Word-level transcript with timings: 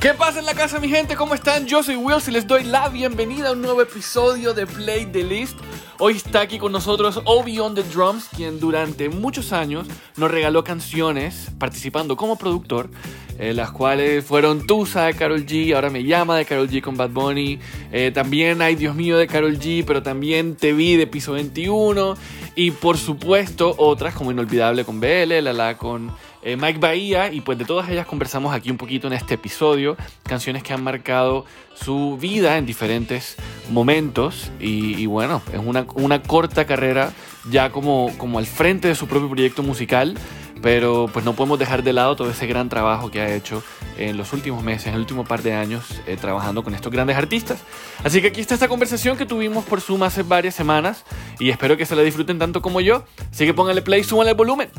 ¿Qué 0.00 0.14
pasa 0.16 0.38
en 0.38 0.46
la 0.46 0.54
casa 0.54 0.80
mi 0.80 0.88
gente? 0.88 1.14
¿Cómo 1.16 1.34
están? 1.34 1.66
Yo 1.66 1.82
soy 1.82 1.96
Wills 1.96 2.26
y 2.28 2.30
les 2.30 2.46
doy 2.46 2.64
la 2.64 2.88
bienvenida 2.88 3.50
a 3.50 3.52
un 3.52 3.60
nuevo 3.60 3.82
episodio 3.82 4.54
de 4.54 4.66
Play 4.66 5.04
the 5.12 5.22
List. 5.22 5.58
Hoy 5.98 6.16
está 6.16 6.40
aquí 6.40 6.58
con 6.58 6.72
nosotros 6.72 7.20
Obi 7.26 7.58
on 7.58 7.74
the 7.74 7.82
Drums, 7.82 8.28
quien 8.34 8.58
durante 8.58 9.10
muchos 9.10 9.52
años 9.52 9.86
nos 10.16 10.30
regaló 10.30 10.64
canciones 10.64 11.50
participando 11.58 12.16
como 12.16 12.38
productor, 12.38 12.88
eh, 13.40 13.54
las 13.54 13.70
cuales 13.70 14.22
fueron 14.22 14.66
Tusa 14.66 15.06
de 15.06 15.14
Carol 15.14 15.46
G, 15.46 15.74
ahora 15.74 15.88
me 15.88 16.04
llama 16.04 16.36
de 16.36 16.44
Carol 16.44 16.68
G 16.68 16.82
con 16.82 16.98
Bad 16.98 17.08
Bunny, 17.08 17.58
eh, 17.90 18.10
también 18.12 18.60
Ay 18.60 18.74
Dios 18.74 18.94
mío 18.94 19.16
de 19.16 19.26
Carol 19.26 19.58
G, 19.58 19.82
pero 19.86 20.02
también 20.02 20.56
Te 20.56 20.74
vi 20.74 20.96
de 20.96 21.06
Piso 21.06 21.32
21 21.32 22.16
y 22.54 22.72
por 22.72 22.98
supuesto 22.98 23.74
otras 23.78 24.14
como 24.14 24.30
Inolvidable 24.30 24.84
con 24.84 25.00
BL, 25.00 25.40
La 25.42 25.54
La 25.54 25.78
con 25.78 26.12
eh, 26.42 26.56
Mike 26.56 26.78
Bahía. 26.78 27.32
Y 27.32 27.40
pues 27.40 27.58
de 27.58 27.64
todas 27.64 27.88
ellas 27.88 28.06
conversamos 28.06 28.54
aquí 28.54 28.70
un 28.70 28.76
poquito 28.76 29.06
en 29.06 29.12
este 29.12 29.34
episodio, 29.34 29.96
canciones 30.24 30.62
que 30.62 30.72
han 30.72 30.82
marcado 30.82 31.44
su 31.74 32.18
vida 32.20 32.58
en 32.58 32.66
diferentes 32.66 33.36
momentos. 33.70 34.50
Y, 34.60 35.06
bueno, 35.06 35.42
es 35.52 35.60
una, 35.64 35.86
una, 35.94 36.22
corta 36.22 36.66
carrera 36.66 37.12
ya 37.50 37.70
como, 37.70 38.12
como 38.18 38.38
al 38.38 38.46
frente 38.46 38.88
de 38.88 38.94
su 38.94 39.06
propio 39.06 39.28
proyecto 39.28 39.62
musical, 39.62 40.14
pero 40.62 41.08
pues 41.12 41.24
no 41.24 41.34
podemos 41.34 41.58
dejar 41.58 41.82
de 41.82 41.92
lado 41.92 42.16
todo 42.16 42.30
ese 42.30 42.46
gran 42.46 42.68
trabajo 42.68 43.10
que 43.10 43.20
ha 43.20 43.34
hecho 43.34 43.62
en 43.96 44.16
los 44.16 44.32
últimos 44.32 44.62
meses, 44.62 44.88
en 44.88 44.94
el 44.94 45.00
último 45.00 45.24
par 45.24 45.42
de 45.42 45.54
años, 45.54 46.00
eh, 46.06 46.16
trabajando 46.16 46.62
con 46.62 46.74
estos 46.74 46.92
grandes 46.92 47.16
artistas. 47.16 47.60
Así 48.04 48.20
que 48.20 48.28
aquí 48.28 48.40
está 48.40 48.54
esta 48.54 48.68
conversación 48.68 49.16
que 49.16 49.26
tuvimos 49.26 49.64
por 49.64 49.80
Zoom 49.80 50.02
hace 50.02 50.22
varias 50.22 50.54
semanas 50.54 51.04
y 51.38 51.50
espero 51.50 51.76
que 51.76 51.86
se 51.86 51.96
la 51.96 52.02
disfruten 52.02 52.38
tanto 52.38 52.62
como 52.62 52.80
yo. 52.80 53.04
Así 53.30 53.46
que 53.46 53.54
pónganle 53.54 53.82
play, 53.82 54.04
súbanle 54.04 54.32
el 54.32 54.36
volumen. 54.36 54.70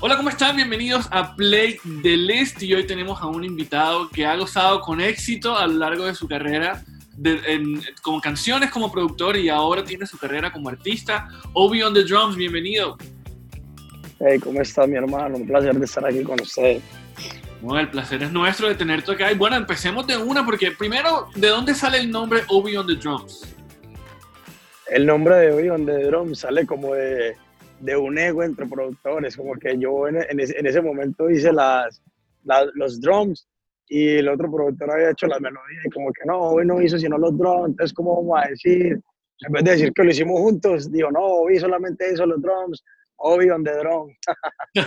Hola, 0.00 0.16
¿cómo 0.16 0.30
están? 0.30 0.56
Bienvenidos 0.56 1.06
a 1.12 1.36
Play 1.36 1.78
the 2.02 2.16
List 2.16 2.60
y 2.60 2.74
hoy 2.74 2.88
tenemos 2.88 3.22
a 3.22 3.26
un 3.26 3.44
invitado 3.44 4.08
que 4.10 4.26
ha 4.26 4.34
gozado 4.34 4.80
con 4.80 5.00
éxito 5.00 5.56
a 5.56 5.68
lo 5.68 5.74
largo 5.74 6.06
de 6.06 6.16
su 6.16 6.26
carrera 6.26 6.82
con 8.02 8.20
canciones 8.20 8.70
como 8.70 8.90
productor 8.90 9.36
y 9.36 9.48
ahora 9.48 9.84
tiene 9.84 10.06
su 10.06 10.18
carrera 10.18 10.52
como 10.52 10.68
artista. 10.68 11.28
Obi 11.52 11.82
on 11.82 11.94
the 11.94 12.04
Drums, 12.04 12.36
bienvenido. 12.36 12.96
Hey, 14.20 14.38
¿cómo 14.38 14.60
estás, 14.60 14.88
mi 14.88 14.96
hermano? 14.96 15.36
Un 15.36 15.46
placer 15.46 15.74
de 15.78 15.84
estar 15.84 16.06
aquí 16.06 16.22
con 16.22 16.40
usted. 16.40 16.80
Bueno, 17.60 17.80
el 17.80 17.90
placer 17.90 18.22
es 18.22 18.32
nuestro 18.32 18.68
de 18.68 18.74
tenerte 18.74 19.12
acá. 19.12 19.30
Y 19.32 19.36
bueno, 19.36 19.56
empecemos 19.56 20.06
de 20.06 20.16
una, 20.16 20.44
porque 20.44 20.72
primero, 20.72 21.28
¿de 21.34 21.48
dónde 21.48 21.74
sale 21.74 21.98
el 21.98 22.10
nombre 22.10 22.42
Obi 22.48 22.76
on 22.76 22.86
the 22.86 22.96
Drums? 22.96 23.54
El 24.88 25.06
nombre 25.06 25.36
de 25.36 25.52
Obi 25.52 25.68
on 25.70 25.86
the 25.86 26.04
Drums 26.04 26.40
sale 26.40 26.66
como 26.66 26.94
de 26.94 27.36
de 27.82 27.96
un 27.96 28.16
ego 28.16 28.42
entre 28.44 28.64
productores, 28.66 29.36
como 29.36 29.54
que 29.54 29.76
yo 29.76 30.06
en, 30.06 30.16
en, 30.16 30.66
ese, 30.66 30.80
momento 30.80 31.28
hice 31.28 31.52
las, 31.52 32.00
los 32.74 33.00
drums 33.00 33.46
y 33.88 34.16
el 34.16 34.28
otro 34.28 34.50
productor 34.50 34.90
había 34.90 35.10
hecho 35.10 35.26
las 35.26 35.40
melodías 35.40 35.84
y 35.84 35.90
como 35.90 36.12
que 36.12 36.24
no, 36.26 36.38
hoy 36.38 36.66
no 36.66 36.80
hizo 36.80 36.98
sino 36.98 37.18
los 37.18 37.36
drums, 37.36 37.70
entonces 37.70 37.94
¿cómo 37.94 38.16
vamos 38.16 38.44
a 38.44 38.48
decir? 38.48 39.00
En 39.44 39.52
vez 39.52 39.64
de 39.64 39.70
decir 39.72 39.92
que 39.92 40.04
lo 40.04 40.10
hicimos 40.10 40.40
juntos, 40.40 40.90
digo, 40.90 41.10
no, 41.10 41.20
hoy 41.20 41.58
solamente 41.58 42.12
hizo 42.12 42.24
los 42.26 42.40
drums, 42.40 42.82
Obi 43.16 43.50
on 43.50 43.64
the 43.64 43.72
drum. 43.76 44.08
y 44.74 44.80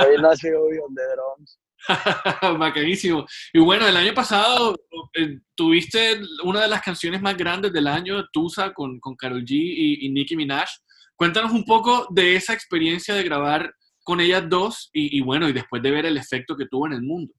ahí 0.00 0.16
nació 0.20 0.64
Obi 0.64 0.78
on 0.78 0.94
the 0.94 1.02
drums. 1.14 1.58
Bacanísimo. 2.58 3.26
Y 3.52 3.60
bueno, 3.60 3.86
el 3.86 3.96
año 3.96 4.14
pasado 4.14 4.76
eh, 5.14 5.38
tuviste 5.54 6.20
una 6.44 6.62
de 6.62 6.68
las 6.68 6.82
canciones 6.82 7.20
más 7.22 7.36
grandes 7.36 7.72
del 7.72 7.86
año, 7.86 8.26
Tusa, 8.32 8.72
con, 8.72 8.98
con 8.98 9.14
Karol 9.14 9.44
G 9.44 9.50
y, 9.50 10.06
y 10.06 10.10
Nicki 10.10 10.36
Minaj. 10.36 10.68
Cuéntanos 11.14 11.52
un 11.52 11.64
poco 11.64 12.06
de 12.10 12.36
esa 12.36 12.52
experiencia 12.52 13.14
de 13.14 13.22
grabar 13.22 13.72
con 14.04 14.20
ellas 14.20 14.44
dos 14.48 14.90
y, 14.92 15.20
bueno, 15.22 15.48
y 15.48 15.52
después 15.52 15.82
de 15.82 15.90
ver 15.90 16.06
el 16.06 16.16
efecto 16.16 16.56
que 16.56 16.66
tuvo 16.66 16.86
en 16.86 16.92
el 16.92 17.02
mundo. 17.02 17.34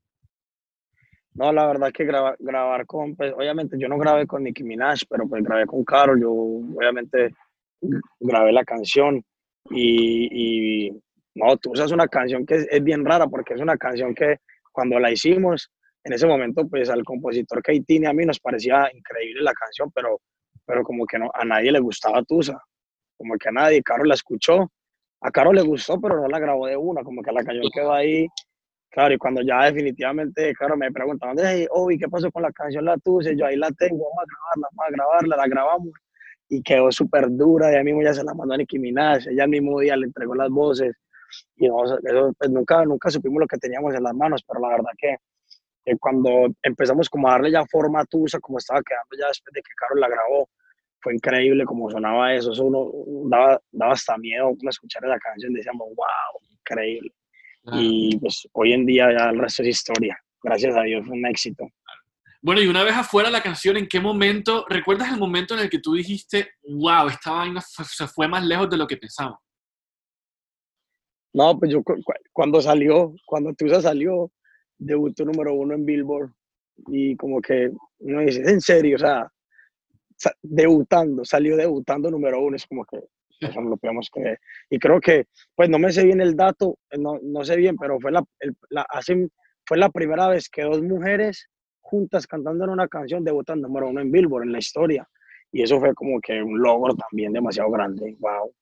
No, 1.38 1.54
la 1.54 1.68
verdad 1.68 1.92
que 1.92 2.04
grabar, 2.04 2.36
grabar 2.40 2.86
con, 2.86 3.16
pues 3.16 3.34
obviamente 3.34 3.78
yo 3.80 3.88
no 3.88 3.98
grabé 3.98 4.26
con 4.26 4.44
Nicki 4.44 4.64
Minaj, 4.64 5.02
pero 5.08 5.28
pues 5.28 5.44
grabé 5.44 5.66
con 5.68 5.84
Carol, 5.84 6.20
yo 6.20 6.32
obviamente 6.32 7.34
grabé 8.20 8.52
la 8.52 8.66
canción 8.66 9.24
y, 9.70 10.88
y 10.88 10.92
no, 11.36 11.56
tú 11.58 11.72
usas 11.72 11.92
una 11.92 12.08
canción 12.08 12.46
que 12.46 12.66
es, 12.70 12.84
bien 12.84 13.06
rara 13.06 13.28
porque 13.28 13.54
es 13.54 13.62
una 13.62 13.78
canción 13.78 14.16
que 14.16 14.38
cuando 14.72 15.00
la 15.00 15.12
hicimos, 15.12 15.70
en 16.04 16.14
ese 16.14 16.26
momento 16.26 16.68
pues 16.68 16.90
al 16.90 17.04
compositor 17.04 17.62
Keitini 17.62 18.08
a 18.08 18.14
mí 18.14 18.26
nos 18.26 18.40
parecía 18.40 18.90
increíble 18.92 19.44
la 19.44 19.54
canción, 19.54 19.92
pero, 19.94 20.20
pero 20.66 20.84
como 20.84 21.06
que 21.06 21.20
no, 21.20 21.30
a 21.34 21.46
nadie 21.46 21.72
le 21.72 21.80
gustaba 21.80 22.24
Tusa 22.24 22.60
como 23.18 23.36
que 23.38 23.50
a 23.50 23.52
nadie, 23.52 23.84
Caro 23.84 24.04
la 24.06 24.14
escuchó, 24.14 24.72
a 25.22 25.32
Caro 25.32 25.52
le 25.52 25.64
gustó, 25.64 26.00
pero 26.00 26.22
no 26.22 26.28
la 26.28 26.40
grabó 26.40 26.68
de 26.68 26.78
una, 26.78 27.04
como 27.04 27.22
que 27.22 27.32
la 27.32 27.44
canción 27.44 27.66
quedó 27.74 27.94
ahí, 27.94 28.28
claro, 28.98 29.14
y 29.14 29.18
cuando 29.20 29.42
ya 29.44 29.66
definitivamente, 29.66 30.52
Caro 30.56 30.76
me 30.76 30.92
preguntaba, 30.92 31.34
hey, 31.38 31.68
Obi, 31.70 32.00
¿qué 32.00 32.08
pasó 32.08 32.32
con 32.32 32.42
la 32.42 32.52
canción 32.52 32.84
La 32.84 32.98
Tuce? 32.98 33.38
Yo 33.38 33.46
ahí 33.46 33.56
la 33.56 33.70
tengo, 33.74 34.06
vamos 34.10 34.24
a 34.24 34.26
grabarla, 34.26 34.68
vamos 34.72 34.88
a 34.88 34.92
grabarla, 34.92 35.38
la 35.38 35.48
grabamos, 35.48 35.90
y 36.50 36.64
quedó 36.64 36.92
súper 36.92 37.28
dura, 37.30 37.72
y 37.72 37.76
a 37.76 37.84
mismo 37.84 38.02
ya 38.02 38.16
se 38.16 38.24
la 38.24 38.34
mandó 38.34 38.56
a 38.56 38.58
Nicki 38.58 38.80
Minaj, 38.80 39.28
ella 39.28 39.44
el 39.44 39.52
mismo 39.52 39.80
día 39.80 39.96
le 39.96 40.08
entregó 40.08 40.34
las 40.34 40.50
voces, 40.50 40.96
y 41.58 41.68
eso, 41.68 42.00
pues 42.40 42.50
nunca, 42.50 42.86
nunca 42.86 43.12
supimos 43.12 43.40
lo 43.42 43.46
que 43.46 43.58
teníamos 43.60 43.94
en 43.94 44.02
las 44.02 44.16
manos, 44.16 44.44
pero 44.48 44.62
la 44.62 44.70
verdad 44.70 44.92
que, 44.98 45.16
cuando 46.00 46.48
empezamos 46.64 47.08
como 47.08 47.28
a 47.28 47.34
darle 47.34 47.52
ya 47.52 47.64
forma 47.68 48.02
a 48.02 48.06
Tusa, 48.06 48.40
como 48.40 48.58
estaba 48.58 48.82
quedando 48.82 49.16
ya 49.22 49.28
después 49.28 49.54
de 49.54 49.62
que 49.62 49.74
Caro 49.76 49.94
la 49.94 50.10
grabó, 50.10 50.50
fue 51.02 51.14
increíble 51.14 51.66
como 51.66 51.92
sonaba 51.92 52.34
eso, 52.34 52.52
eso 52.52 52.66
uno 52.66 52.92
daba, 53.30 53.62
daba 53.72 53.94
hasta 53.94 54.18
miedo 54.18 54.54
escuchar 54.68 55.06
esa 55.06 55.20
canción, 55.20 55.54
decíamos, 55.54 55.88
wow, 55.90 56.42
increíble. 56.50 57.12
Y 57.74 58.18
pues 58.18 58.48
hoy 58.54 58.74
en 58.74 58.86
día 58.86 59.10
ya 59.12 59.30
el 59.30 59.40
resto 59.40 59.62
es 59.62 59.70
historia, 59.70 60.18
gracias 60.42 60.76
a 60.76 60.84
Dios, 60.84 61.06
fue 61.06 61.18
un 61.18 61.26
éxito. 61.26 61.68
Bueno, 62.42 62.62
y 62.62 62.68
una 62.68 62.84
vez 62.84 62.96
afuera 62.96 63.30
la 63.30 63.44
canción, 63.44 63.78
¿en 63.78 63.88
qué 63.88 64.00
momento, 64.00 64.66
recuerdas 64.70 65.12
el 65.12 65.20
momento 65.20 65.54
en 65.54 65.62
el 65.62 65.70
que 65.70 65.80
tú 65.80 65.96
dijiste, 65.96 66.52
wow, 66.64 67.08
esta 67.10 67.32
vaina 67.32 67.62
se 67.62 68.08
fue 68.08 68.28
más 68.28 68.46
lejos 68.46 68.70
de 68.70 68.78
lo 68.78 68.88
que 68.88 68.98
pensaba? 68.98 69.38
No, 71.34 71.60
pues 71.60 71.72
yo 71.72 71.84
cuando 72.32 72.62
salió, 72.62 73.14
cuando 73.26 73.54
Tusa 73.54 73.82
salió, 73.82 74.32
debutó 74.78 75.26
número 75.26 75.54
uno 75.54 75.74
en 75.74 75.86
Billboard 75.86 76.32
y 76.88 77.16
como 77.16 77.42
que 77.42 77.70
uno 78.00 78.22
dice, 78.22 78.42
en 78.50 78.62
serio, 78.62 78.96
o 78.96 79.00
sea, 79.00 79.32
debutando, 80.42 81.26
salió 81.26 81.58
debutando 81.58 82.10
número 82.10 82.42
uno, 82.42 82.56
es 82.56 82.66
como 82.66 82.86
que 82.86 83.00
eso 83.40 83.62
lo 83.62 83.78
podemos 83.78 84.10
creer. 84.10 84.40
Y 84.70 84.80
creo 84.80 85.00
que, 85.00 85.26
pues 85.56 85.70
no 85.70 85.80
me 85.80 85.92
sé 85.92 86.04
bien 86.04 86.22
el 86.22 86.36
dato, 86.36 86.78
no, 86.98 87.20
no 87.22 87.44
sé 87.44 87.56
bien, 87.56 87.76
pero 87.78 88.00
fue 88.00 88.12
la, 88.12 88.24
la, 88.70 88.86
fue 89.66 89.78
la 89.78 89.90
primera 89.90 90.28
vez 90.28 90.50
que 90.50 90.64
dos 90.64 90.82
mujeres 90.82 91.50
juntas 91.82 92.28
cantando 92.28 92.66
en 92.66 92.72
una 92.72 92.88
canción 92.88 93.24
debutan 93.24 93.62
número 93.62 93.90
uno 93.90 94.02
en 94.02 94.12
Billboard 94.12 94.44
en 94.44 94.52
la 94.52 94.60
historia. 94.60 95.08
Y 95.52 95.62
eso 95.64 95.80
fue 95.80 95.94
como 95.94 96.20
que 96.20 96.42
un 96.42 96.62
logro 96.62 96.94
también 96.96 97.32
demasiado 97.32 97.72
grande. 97.72 98.16
Wow. 98.20 98.54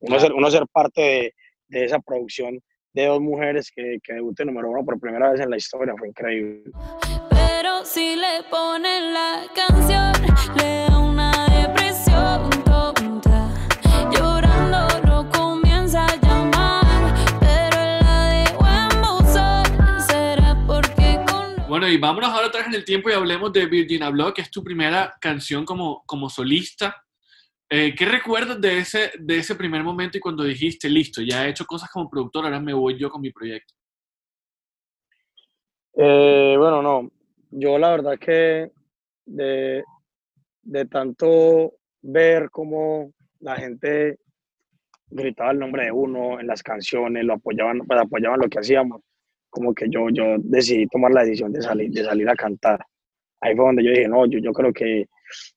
Uno, 0.00 0.18
ser, 0.18 0.32
uno 0.32 0.50
ser 0.50 0.64
parte 0.72 1.00
de, 1.00 1.34
de 1.68 1.84
esa 1.84 2.00
producción 2.00 2.60
de 2.92 3.06
dos 3.06 3.20
mujeres 3.20 3.70
que, 3.74 3.98
que 4.02 4.14
debuten 4.14 4.48
número 4.48 4.70
uno 4.70 4.84
por 4.84 5.00
primera 5.00 5.30
vez 5.30 5.40
en 5.40 5.50
la 5.50 5.56
historia 5.56 5.94
fue 5.96 6.08
increíble. 6.08 6.70
Pero 7.30 7.84
si 7.84 8.16
le 8.16 8.42
ponen 8.50 9.14
la 9.14 9.44
canción, 9.54 10.12
le 10.56 10.91
Bueno, 21.82 21.96
y 21.96 21.98
vámonos 21.98 22.30
ahora 22.30 22.46
atrás 22.46 22.68
en 22.68 22.74
el 22.74 22.84
tiempo 22.84 23.10
y 23.10 23.12
hablemos 23.12 23.52
de 23.52 23.66
Virginia 23.66 24.08
Block, 24.08 24.36
que 24.36 24.42
es 24.42 24.52
tu 24.52 24.62
primera 24.62 25.16
canción 25.20 25.64
como, 25.64 26.04
como 26.06 26.30
solista. 26.30 26.94
Eh, 27.68 27.92
¿Qué 27.92 28.04
recuerdas 28.04 28.60
de 28.60 28.78
ese, 28.78 29.10
de 29.18 29.38
ese 29.38 29.56
primer 29.56 29.82
momento 29.82 30.16
y 30.16 30.20
cuando 30.20 30.44
dijiste, 30.44 30.88
listo, 30.88 31.22
ya 31.22 31.44
he 31.44 31.50
hecho 31.50 31.64
cosas 31.64 31.90
como 31.90 32.08
productor, 32.08 32.44
ahora 32.44 32.60
me 32.60 32.72
voy 32.72 32.96
yo 32.96 33.10
con 33.10 33.20
mi 33.20 33.32
proyecto? 33.32 33.74
Eh, 35.94 36.54
bueno, 36.56 36.82
no. 36.82 37.10
Yo 37.50 37.76
la 37.78 37.90
verdad 37.90 38.16
que 38.16 38.70
de, 39.26 39.82
de 40.62 40.84
tanto 40.84 41.72
ver 42.00 42.48
cómo 42.52 43.12
la 43.40 43.56
gente 43.56 44.20
gritaba 45.08 45.50
el 45.50 45.58
nombre 45.58 45.86
de 45.86 45.90
uno 45.90 46.38
en 46.38 46.46
las 46.46 46.62
canciones, 46.62 47.24
lo 47.24 47.34
apoyaban, 47.34 47.78
pues 47.78 48.00
apoyaban 48.00 48.38
lo 48.38 48.48
que 48.48 48.60
hacíamos 48.60 49.02
como 49.52 49.74
que 49.74 49.86
yo, 49.90 50.08
yo 50.10 50.36
decidí 50.38 50.86
tomar 50.86 51.12
la 51.12 51.24
decisión 51.24 51.52
de 51.52 51.60
salir, 51.60 51.90
de 51.90 52.04
salir 52.04 52.28
a 52.28 52.34
cantar. 52.34 52.80
Ahí 53.40 53.54
fue 53.54 53.66
donde 53.66 53.84
yo 53.84 53.90
dije, 53.90 54.08
no, 54.08 54.24
yo, 54.26 54.38
yo 54.38 54.52
creo 54.52 54.72
que 54.72 55.06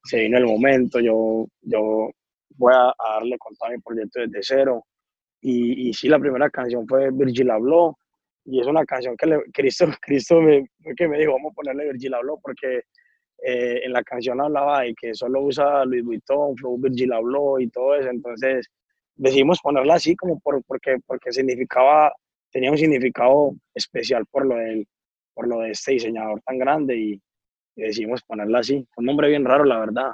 se 0.04 0.20
vino 0.20 0.38
el 0.38 0.46
momento, 0.46 1.00
yo, 1.00 1.48
yo 1.62 2.10
voy 2.58 2.74
a, 2.74 2.94
darle 3.16 3.38
con 3.38 3.56
todo 3.56 3.70
mi 3.70 3.80
proyecto 3.80 4.20
desde 4.20 4.40
cero. 4.42 4.86
Y, 5.42 5.90
y 5.90 5.94
sí, 5.94 6.10
la 6.10 6.20
primera 6.20 6.50
canción 6.50 6.86
fue 6.88 7.10
Virgil 7.12 7.52
Habló, 7.52 7.98
y 8.44 8.60
es 8.60 8.68
una 8.68 8.86
canción 8.86 9.16
que 9.18 9.40
Cristo, 9.54 9.86
Cristo 10.02 10.42
me, 10.42 10.68
que 10.96 11.08
me 11.08 11.20
dijo, 11.20 11.34
vamos 11.34 11.52
a 11.52 11.56
ponerle 11.56 11.92
Virgil 11.92 12.16
Habló, 12.16 12.38
porque 12.42 12.82
eh, 13.44 13.82
en 13.84 13.94
la 13.94 14.04
canción 14.04 14.42
hablaba 14.42 14.82
de 14.82 14.94
que 14.94 15.14
solo 15.14 15.42
usa 15.42 15.86
Louis 15.86 16.04
Vuitton, 16.04 16.56
Flow 16.58 16.78
Virgil 16.80 17.14
habló 17.14 17.60
y 17.60 17.70
todo 17.70 17.96
eso, 17.96 18.10
entonces 18.10 18.68
decidimos 19.16 19.60
ponerla 19.62 19.96
así 19.96 20.16
como 20.16 20.40
por, 20.40 20.64
porque, 20.64 20.98
porque 21.06 21.32
significaba, 21.32 22.14
tenía 22.52 22.72
un 22.72 22.78
significado 22.78 23.56
especial 23.74 24.26
por 24.28 24.46
lo, 24.46 24.56
del, 24.56 24.88
por 25.34 25.48
lo 25.48 25.60
de 25.60 25.72
este 25.72 25.94
diseñador 25.94 26.42
tan 26.42 26.58
grande 26.58 26.98
y, 26.98 27.22
decidimos 27.78 28.22
ponerla 28.24 28.60
así. 28.60 28.88
Un 28.96 29.06
nombre 29.06 29.28
bien 29.28 29.44
raro, 29.44 29.66
la 29.66 29.78
verdad. 29.78 30.12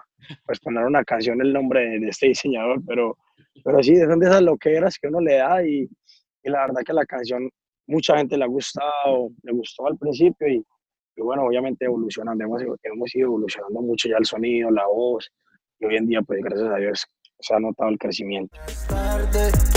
Pues 0.48 0.60
poner 0.60 0.84
una 0.84 1.04
canción 1.04 1.40
el 1.42 1.54
nombre 1.54 2.00
de, 2.00 2.08
este 2.08 2.30
diseñador, 2.30 2.82
pero, 2.88 3.18
pero 3.64 3.84
sí, 3.84 3.96
son 3.98 4.20
de 4.20 4.26
esas 4.26 4.42
loqueras 4.42 4.98
que 5.00 5.08
uno 5.08 5.22
le 5.22 5.36
da 5.36 5.64
y, 5.64 5.88
y 6.44 6.50
la 6.50 6.62
verdad 6.62 6.82
que 6.84 6.94
la 6.94 7.06
canción 7.06 7.48
mucha 7.86 8.18
gente 8.18 8.36
le 8.36 8.46
ha 8.46 8.48
gustado, 8.48 9.30
le 9.44 9.52
gustó 9.52 9.86
al 9.86 9.98
principio 9.98 10.48
y, 10.48 10.66
y 11.16 11.22
bueno, 11.22 11.44
obviamente 11.44 11.86
evolucionando, 11.86 12.44
hemos, 12.44 12.64
hemos 12.82 13.16
ido 13.16 13.28
evolucionando 13.28 13.82
mucho 13.82 14.10
ya 14.10 14.18
el 14.18 14.26
sonido, 14.26 14.72
la 14.72 14.88
voz 14.88 15.30
y 15.80 15.86
hoy 15.86 15.98
en 15.98 16.08
día 16.08 16.22
pues 16.22 16.42
gracias 16.42 16.70
a 16.70 16.78
Dios 16.78 17.06
se 17.42 17.54
ha 17.54 17.60
notado 17.60 17.90
el 17.90 17.98
crecimiento. 17.98 18.58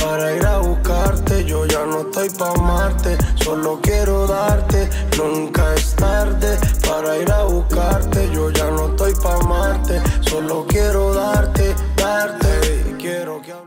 Para 0.01 0.37
ir 0.37 0.45
a 0.47 0.59
buscarte, 0.59 1.45
yo 1.45 1.67
ya 1.67 1.85
no 1.87 2.03
estoy 2.03 2.29
pa' 2.31 2.51
amarte, 2.51 3.17
solo 3.37 3.81
quiero 3.83 4.27
darte. 4.27 4.89
Nunca 5.17 5.75
es 5.75 5.95
tarde 5.97 6.59
para 6.87 7.19
ir 7.19 7.31
a 7.31 7.45
buscarte, 7.45 8.29
yo 8.33 8.51
ya 8.51 8.71
no 8.71 8.89
estoy 8.89 9.13
pa' 9.23 9.37
amarte, 9.37 10.01
solo 10.21 10.67
quiero 10.69 11.15
darte. 11.15 11.75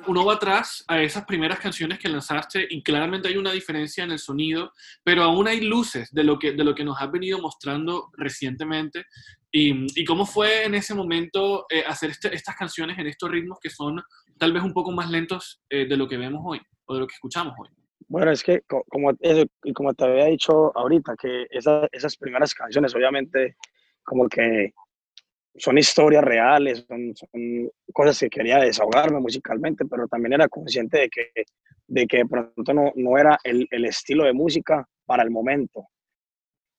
Uno 0.07 0.25
va 0.25 0.33
atrás 0.33 0.83
a 0.87 1.01
esas 1.01 1.25
primeras 1.25 1.59
canciones 1.59 1.99
que 1.99 2.09
lanzaste 2.09 2.65
y 2.69 2.81
claramente 2.81 3.27
hay 3.27 3.37
una 3.37 3.51
diferencia 3.51 4.03
en 4.03 4.11
el 4.11 4.19
sonido, 4.19 4.71
pero 5.03 5.23
aún 5.23 5.47
hay 5.47 5.61
luces 5.61 6.11
de 6.11 6.23
lo 6.23 6.39
que, 6.39 6.53
de 6.53 6.63
lo 6.63 6.73
que 6.73 6.83
nos 6.83 7.01
has 7.01 7.11
venido 7.11 7.39
mostrando 7.39 8.09
recientemente 8.13 9.05
¿Y, 9.51 10.05
cómo 10.05 10.25
fue 10.25 10.65
en 10.65 10.75
ese 10.75 10.93
momento 10.93 11.65
eh, 11.69 11.83
hacer 11.87 12.11
este, 12.11 12.33
estas 12.35 12.55
canciones 12.55 12.97
en 12.99 13.07
estos 13.07 13.31
ritmos 13.31 13.59
que 13.59 13.69
son 13.69 14.01
tal 14.37 14.53
vez 14.53 14.61
un 14.61 14.73
poco 14.73 14.91
más 14.91 15.09
lentos 15.09 15.61
eh, 15.69 15.87
de 15.87 15.97
lo 15.97 16.07
que 16.07 16.17
vemos 16.17 16.41
hoy 16.45 16.61
o 16.85 16.93
de 16.93 16.99
lo 16.99 17.07
que 17.07 17.15
escuchamos 17.15 17.53
hoy? 17.57 17.69
Bueno, 18.07 18.31
es 18.31 18.43
que 18.43 18.61
como, 18.67 18.83
como 19.73 19.93
te 19.93 20.05
había 20.05 20.25
dicho 20.25 20.77
ahorita, 20.77 21.15
que 21.19 21.47
esas 21.49 22.17
primeras 22.17 22.53
canciones 22.53 22.93
obviamente 22.93 23.57
como 24.03 24.29
que 24.29 24.73
son 25.57 25.77
historias 25.77 26.23
reales, 26.23 26.85
son, 26.87 27.13
cosas 27.93 28.19
que 28.19 28.29
quería 28.29 28.59
desahogarme 28.59 29.19
musicalmente, 29.19 29.85
pero 29.85 30.07
también 30.07 30.33
era 30.33 30.47
consciente 30.47 30.99
de 30.99 31.09
que 31.09 31.31
de 31.87 32.05
que 32.05 32.17
de 32.17 32.25
pronto 32.25 32.73
no, 32.73 32.91
no 32.95 33.17
era 33.17 33.37
el, 33.43 33.67
el 33.71 33.85
estilo 33.85 34.25
de 34.25 34.33
música 34.33 34.85
para 35.05 35.23
el 35.23 35.31
momento. 35.31 35.87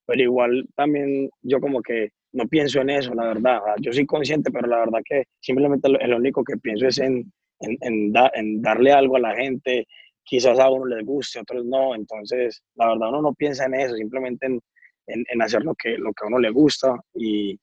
Pero 0.07 0.23
igual 0.23 0.67
también 0.75 1.31
yo 1.43 1.61
como 1.61 1.83
que 1.83 2.11
no 2.33 2.47
pienso 2.47 2.81
en 2.81 2.91
eso, 2.91 3.15
la 3.15 3.25
verdad. 3.29 3.61
Yo 3.81 3.93
soy 3.93 4.07
consciente, 4.07 4.51
pero 4.51 4.69
la 4.69 4.81
verdad 4.81 5.01
que 5.05 5.25
simplemente 5.41 5.89
lo, 5.89 6.17
único 6.17 6.45
que 6.45 6.57
pienso 6.59 6.87
es 6.87 6.99
en, 6.99 7.33
en, 7.61 7.79
en, 7.81 8.63
darle 8.63 8.93
algo 8.93 9.17
a 9.17 9.21
la 9.21 9.35
gente. 9.35 9.87
Quizás 10.25 10.59
a 10.59 10.71
uno 10.71 10.85
les 10.87 11.05
guste, 11.05 11.39
a 11.39 11.43
otros 11.43 11.65
no. 11.65 11.95
Entonces, 11.95 12.63
la 12.75 12.89
verdad, 12.89 13.09
uno 13.09 13.23
no 13.23 13.35
piensa 13.35 13.65
en 13.65 13.75
eso, 13.75 13.95
simplemente 13.97 14.47
en, 14.47 14.61
en 15.07 15.43
hacer 15.43 15.65
lo 15.65 15.75
que, 15.75 15.97
lo 15.97 16.13
que 16.13 16.25
a 16.25 16.29
uno 16.29 16.39
le 16.39 16.51
gusta. 16.51 16.95
Y, 17.15 17.59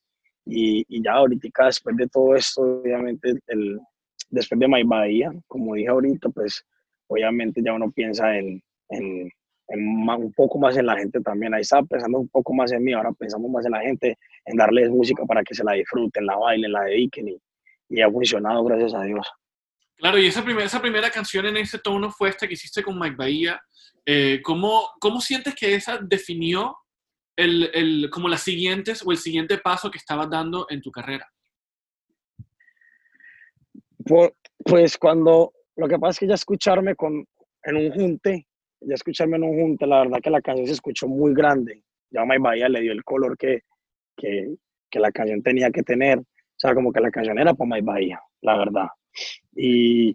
y, 0.46 1.04
ya 1.04 1.14
ahorita, 1.14 1.66
después 1.66 1.96
de 1.98 2.08
todo 2.08 2.36
esto, 2.36 2.62
obviamente, 2.62 3.34
el, 3.48 3.80
después 4.30 4.60
de 4.60 4.68
My 4.68 4.84
Bahía, 4.84 5.32
como 5.48 5.76
dije 5.76 5.90
ahorita, 5.90 6.30
pues 6.30 6.64
obviamente 7.08 7.62
ya 7.64 7.74
uno 7.74 7.92
piensa 7.92 8.38
en, 8.38 8.62
en, 8.90 9.32
un 9.68 10.34
poco 10.34 10.60
más 10.60 10.78
en 10.78 10.86
la 10.86 10.98
gente 10.98 11.20
también. 11.22 11.54
Ahí 11.54 11.62
estaba 11.62 11.84
pensando 11.84 12.20
un 12.20 12.30
poco 12.30 12.54
más 12.54 12.72
en 12.72 12.84
mí, 12.84 12.94
ahora 12.94 13.12
pensamos 13.14 13.50
más 13.50 13.66
en 13.66 13.72
la 13.72 13.82
gente, 13.82 14.18
en 14.46 14.58
darles 14.58 14.90
música 14.90 15.26
para 15.26 15.44
que 15.44 15.56
se 15.56 15.64
la 15.64 15.74
disfruten, 15.74 16.26
la 16.26 16.38
bailen, 16.38 16.72
la 16.72 16.84
dediquen 16.84 17.30
y, 17.30 17.38
y 17.90 18.02
ha 18.02 18.12
funcionado, 18.12 18.64
gracias 18.64 18.94
a 18.94 19.04
Dios. 19.04 19.28
Claro, 19.98 20.20
y 20.20 20.28
esa 20.28 20.44
primera, 20.44 20.66
esa 20.66 20.82
primera 20.82 21.10
canción 21.10 21.46
en 21.46 21.58
ese 21.58 21.80
tono 21.80 22.12
fue 22.12 22.30
esta 22.30 22.48
que 22.48 22.54
hiciste 22.54 22.84
con 22.84 23.00
Mike 23.00 23.16
Bahía. 23.16 23.62
Eh, 24.06 24.42
¿cómo, 24.44 24.90
¿Cómo 25.00 25.20
sientes 25.20 25.56
que 25.56 25.74
esa 25.74 25.98
definió 25.98 26.78
el, 27.36 27.70
el, 27.74 28.10
como 28.10 28.28
las 28.30 28.42
siguientes 28.42 29.04
o 29.06 29.12
el 29.12 29.18
siguiente 29.18 29.58
paso 29.58 29.92
que 29.92 29.98
estabas 29.98 30.30
dando 30.30 30.68
en 30.70 30.82
tu 30.82 30.92
carrera? 30.92 31.30
Pues 34.64 34.98
cuando, 34.98 35.54
lo 35.76 35.88
que 35.88 35.98
pasa 35.98 36.12
es 36.12 36.20
que 36.20 36.28
ya 36.28 36.36
escucharme 36.36 36.96
con, 36.96 37.26
en 37.64 37.76
un 37.76 37.92
junte 37.92 38.48
ya 38.82 38.96
escucharme 38.96 39.38
en 39.38 39.44
un 39.44 39.60
junte, 39.60 39.88
la 39.88 40.02
verdad 40.02 40.20
que 40.22 40.30
la 40.30 40.42
canción 40.42 40.68
se 40.68 40.74
escuchó 40.74 41.08
muy 41.08 41.34
grande. 41.34 41.84
Ya 42.12 42.26
May 42.26 42.38
Bahía 42.38 42.70
le 42.70 42.82
dio 42.82 42.92
el 42.92 43.04
color 43.04 43.38
que, 43.38 43.62
que, 44.16 44.56
que, 44.90 45.00
la 45.00 45.12
canción 45.12 45.42
tenía 45.42 45.72
que 45.72 45.84
tener. 45.84 46.20
O 46.20 46.58
sea, 46.58 46.74
como 46.74 46.92
que 46.92 47.02
la 47.02 47.12
canción 47.12 47.40
era 47.40 47.54
para 47.54 47.68
May 47.68 47.82
Bahía, 47.82 48.22
la 48.42 48.58
verdad. 48.58 48.88
Y, 49.56 50.10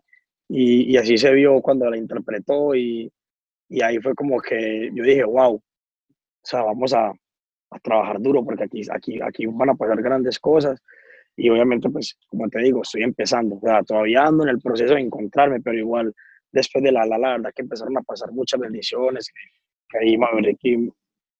y, 0.48 0.92
y, 0.92 0.96
así 0.96 1.18
se 1.18 1.32
vio 1.32 1.60
cuando 1.60 1.88
la 1.90 1.96
interpretó 1.96 2.74
y, 2.74 3.10
y, 3.68 3.82
ahí 3.82 3.98
fue 3.98 4.14
como 4.14 4.40
que 4.40 4.90
yo 4.94 5.02
dije, 5.04 5.24
wow, 5.24 5.60
o 6.42 6.46
sea, 6.46 6.62
vamos 6.62 6.92
a, 6.94 7.12
a 7.70 7.78
trabajar 7.80 8.20
duro 8.20 8.44
porque 8.44 8.64
aquí, 8.64 8.82
aquí, 8.90 9.20
aquí 9.22 9.46
van 9.46 9.70
a 9.70 9.74
pasar 9.74 10.02
grandes 10.02 10.38
cosas. 10.38 10.80
Y 11.36 11.48
obviamente, 11.48 11.88
pues, 11.88 12.18
como 12.26 12.48
te 12.48 12.60
digo, 12.60 12.82
estoy 12.82 13.02
empezando. 13.02 13.56
O 13.56 13.60
sea, 13.60 13.82
todavía 13.82 14.24
ando 14.24 14.44
en 14.44 14.50
el 14.50 14.60
proceso 14.60 14.94
de 14.94 15.00
encontrarme, 15.00 15.60
pero 15.60 15.78
igual 15.78 16.14
después 16.52 16.82
de 16.82 16.92
la 16.92 17.06
la, 17.06 17.18
la 17.18 17.30
verdad 17.32 17.52
que 17.54 17.62
empezaron 17.62 17.96
a 17.96 18.02
pasar 18.02 18.32
muchas 18.32 18.60
bendiciones, 18.60 19.30
que, 19.88 19.98
ahí 19.98 20.18
Maverick 20.18 20.58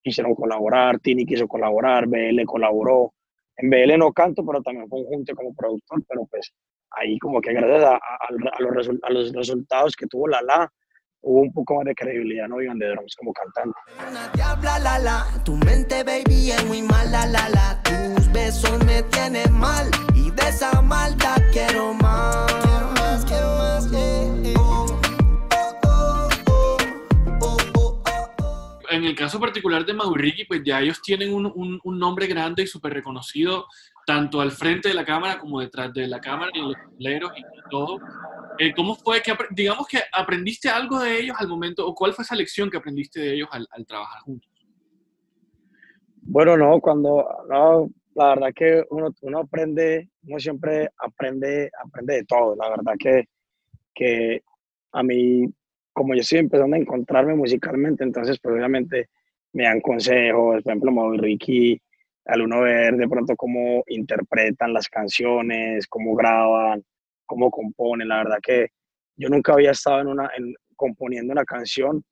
quisieron 0.02 0.35
colaborar, 0.35 0.99
Tini 1.00 1.26
quiso 1.26 1.46
colaborar, 1.46 2.06
BL 2.06 2.44
colaboró. 2.46 3.14
En 3.56 3.69
BL 3.69 3.99
no 3.99 4.12
canto, 4.12 4.44
pero 4.44 4.62
también 4.62 4.88
fue 4.88 5.00
un 5.00 5.06
junte 5.06 5.35
como 5.35 5.55
productor, 5.55 6.03
pero 6.08 6.25
pues 6.26 6.53
ahí 6.93 7.19
como 7.19 7.41
que 7.41 7.53
gracias 7.53 7.85
a, 7.85 7.96
a, 7.96 8.32
los, 8.62 8.88
a 9.03 9.11
los, 9.11 9.32
resultados 9.32 9.94
que 9.94 10.06
tuvo 10.06 10.26
la 10.29 10.41
la, 10.43 10.73
hubo 11.22 11.43
un 11.43 11.52
poco 11.52 11.76
más 11.76 11.84
de 11.84 11.94
credibilidad, 11.94 12.49
¿no? 12.49 12.61
Iban 12.61 12.78
de 12.78 12.88
drums 12.88 13.14
como 13.17 13.32
cantante. 13.32 13.78
Una 14.08 14.28
diabla, 14.28 14.78
la, 14.78 14.99
la. 14.99 15.26
Tu 15.44 15.56
mente, 15.56 16.02
baby, 16.05 16.50
es 16.50 16.64
muy 16.67 16.82
mala, 16.82 17.26
la, 17.26 17.49
la. 17.49 17.82
Tus 17.82 18.31
besos 18.32 18.84
me 18.84 19.02
tienen 19.05 19.52
mal 19.52 19.90
y 20.14 20.31
de 20.31 20.49
esa 20.49 20.81
maldad 20.82 21.38
quiero 21.52 21.94
más. 21.94 22.52
Quiero 22.52 22.90
más, 22.93 23.25
quiero 23.25 23.49
más, 23.56 23.70
en 28.90 29.05
el 29.05 29.14
caso 29.14 29.38
particular 29.38 29.87
de 29.87 29.94
Mauricio, 29.94 30.44
pues 30.49 30.62
ya 30.64 30.81
ellos 30.81 31.00
tienen 31.00 31.32
un, 31.32 31.81
un, 31.82 31.99
nombre 31.99 32.26
grande 32.26 32.64
y 32.64 32.67
súper 32.67 32.93
reconocido, 32.93 33.67
tanto 34.05 34.40
al 34.40 34.50
frente 34.50 34.88
de 34.88 34.94
la 34.94 35.05
cámara 35.05 35.38
como 35.38 35.61
detrás 35.61 35.93
de 35.94 36.08
la 36.08 36.20
cámara, 36.20 36.50
y 36.52 36.61
los 36.61 36.75
tableros 36.75 37.32
y 37.36 37.43
todo. 37.70 37.98
Eh, 38.59 38.73
¿Cómo 38.75 38.95
fue 38.95 39.23
que, 39.23 39.33
digamos 39.51 39.87
que 39.87 39.99
aprendiste 40.13 40.69
algo 40.69 40.99
de 40.99 41.21
ellos 41.21 41.37
al 41.39 41.49
momento, 41.49 41.87
o 41.87 41.95
cuál 41.95 42.13
fue 42.13 42.25
esa 42.25 42.35
lección 42.35 42.71
que 42.71 42.77
aprendiste 42.77 43.21
de 43.21 43.35
ellos 43.35 43.49
al, 43.53 43.67
al 43.71 43.87
trabajar 43.87 44.21
juntos? 44.23 44.51
Bueno, 46.23 46.57
no, 46.57 46.81
cuando, 46.81 47.27
no, 47.49 47.91
la 48.15 48.29
verdad 48.29 48.53
que 48.55 48.85
uno, 48.91 49.13
aprende, 49.39 50.11
uno 50.23 50.39
siempre 50.39 50.91
aprende, 50.99 51.71
aprende 51.83 52.15
de 52.17 52.25
todo. 52.25 52.55
La 52.57 52.69
verdad 52.69 52.95
que, 52.99 53.29
que 53.95 54.43
a 54.93 55.03
mí 55.03 55.47
como 55.93 56.15
yo 56.15 56.21
estoy 56.21 56.39
empezando 56.39 56.77
a 56.77 56.79
encontrarme 56.79 57.35
musicalmente, 57.35 58.05
entonces 58.05 58.39
pues 58.41 58.55
obviamente 58.55 59.09
me 59.53 59.65
dan 59.65 59.81
consejos, 59.81 60.63
por 60.63 60.73
ejemplo, 60.73 60.93
Mauro 60.93 61.21
Ricky, 61.21 61.81
al 62.27 62.43
uno 62.43 62.61
ver 62.61 62.97
de 62.97 63.09
pronto 63.09 63.35
cómo 63.37 63.83
interpretan 63.89 64.73
las 64.73 64.89
canciones, 64.89 65.87
cómo 65.89 66.15
graban, 66.15 66.85
cómo 67.31 67.49
componen. 67.49 68.08
La 68.08 68.19
verdad 68.19 68.39
que 68.43 68.69
yo 69.17 69.29
nunca 69.29 69.53
había 69.53 69.70
estado 69.70 70.01
en 70.01 70.08
una, 70.08 70.31
en, 70.37 70.53
componiendo 70.75 71.32
una 71.32 71.44
canción 71.44 72.03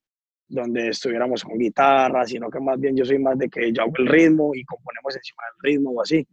donde 0.47 0.89
estuviéramos 0.89 1.43
con 1.43 1.59
guitarra, 1.59 2.25
sino 2.25 2.49
que 2.49 2.61
más 2.61 2.79
bien 2.79 2.97
yo 2.97 3.05
soy 3.05 3.19
más 3.19 3.37
de 3.37 3.49
que 3.49 3.73
yo 3.73 3.83
hago 3.83 3.93
el 3.99 4.07
ritmo 4.07 4.55
y 4.55 4.65
componemos 4.65 5.17
encima 5.17 5.43
del 5.51 5.73
ritmo 5.73 5.91
o 5.91 6.03
así. 6.03 6.25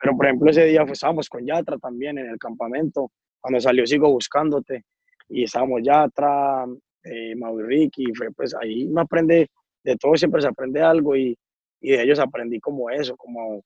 Pero 0.00 0.16
por 0.16 0.26
ejemplo 0.26 0.50
ese 0.50 0.64
día 0.64 0.80
pues, 0.80 0.92
estábamos 0.92 1.28
con 1.28 1.44
Yatra 1.46 1.76
también 1.76 2.16
en 2.18 2.30
el 2.30 2.38
campamento, 2.38 3.12
cuando 3.38 3.60
salió 3.60 3.86
Sigo 3.86 4.10
Buscándote, 4.10 4.84
y 5.28 5.44
estábamos 5.44 5.82
Yatra, 5.82 6.64
eh, 7.04 7.34
y 7.34 8.14
fue 8.14 8.32
pues 8.32 8.54
ahí 8.60 8.86
uno 8.86 9.02
aprende, 9.02 9.50
de 9.84 9.96
todo 9.96 10.16
siempre 10.16 10.40
se 10.40 10.48
aprende 10.48 10.80
algo 10.80 11.14
y, 11.14 11.36
y 11.80 11.90
de 11.90 12.02
ellos 12.02 12.18
aprendí 12.18 12.58
como 12.58 12.88
eso, 12.90 13.16
como, 13.16 13.62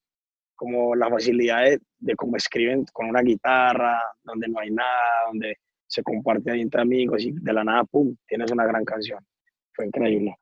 como 0.54 0.94
la 0.94 1.08
facilidad 1.08 1.64
de, 1.98 2.16
cómo 2.16 2.36
escriben 2.36 2.84
con 2.92 3.08
una 3.08 3.22
guitarra, 3.22 4.00
donde 4.22 4.48
no 4.48 4.60
hay 4.60 4.70
nada, 4.70 5.26
donde 5.28 5.58
se 5.86 6.02
comparte 6.02 6.50
ahí 6.50 6.60
entre 6.60 6.82
amigos 6.82 7.22
y 7.22 7.32
de 7.32 7.52
la 7.52 7.64
nada, 7.64 7.84
¡pum!, 7.84 8.14
tienes 8.26 8.50
una 8.50 8.66
gran 8.66 8.84
canción. 8.84 9.24
Fue 9.72 9.86
increíble. 9.86 10.36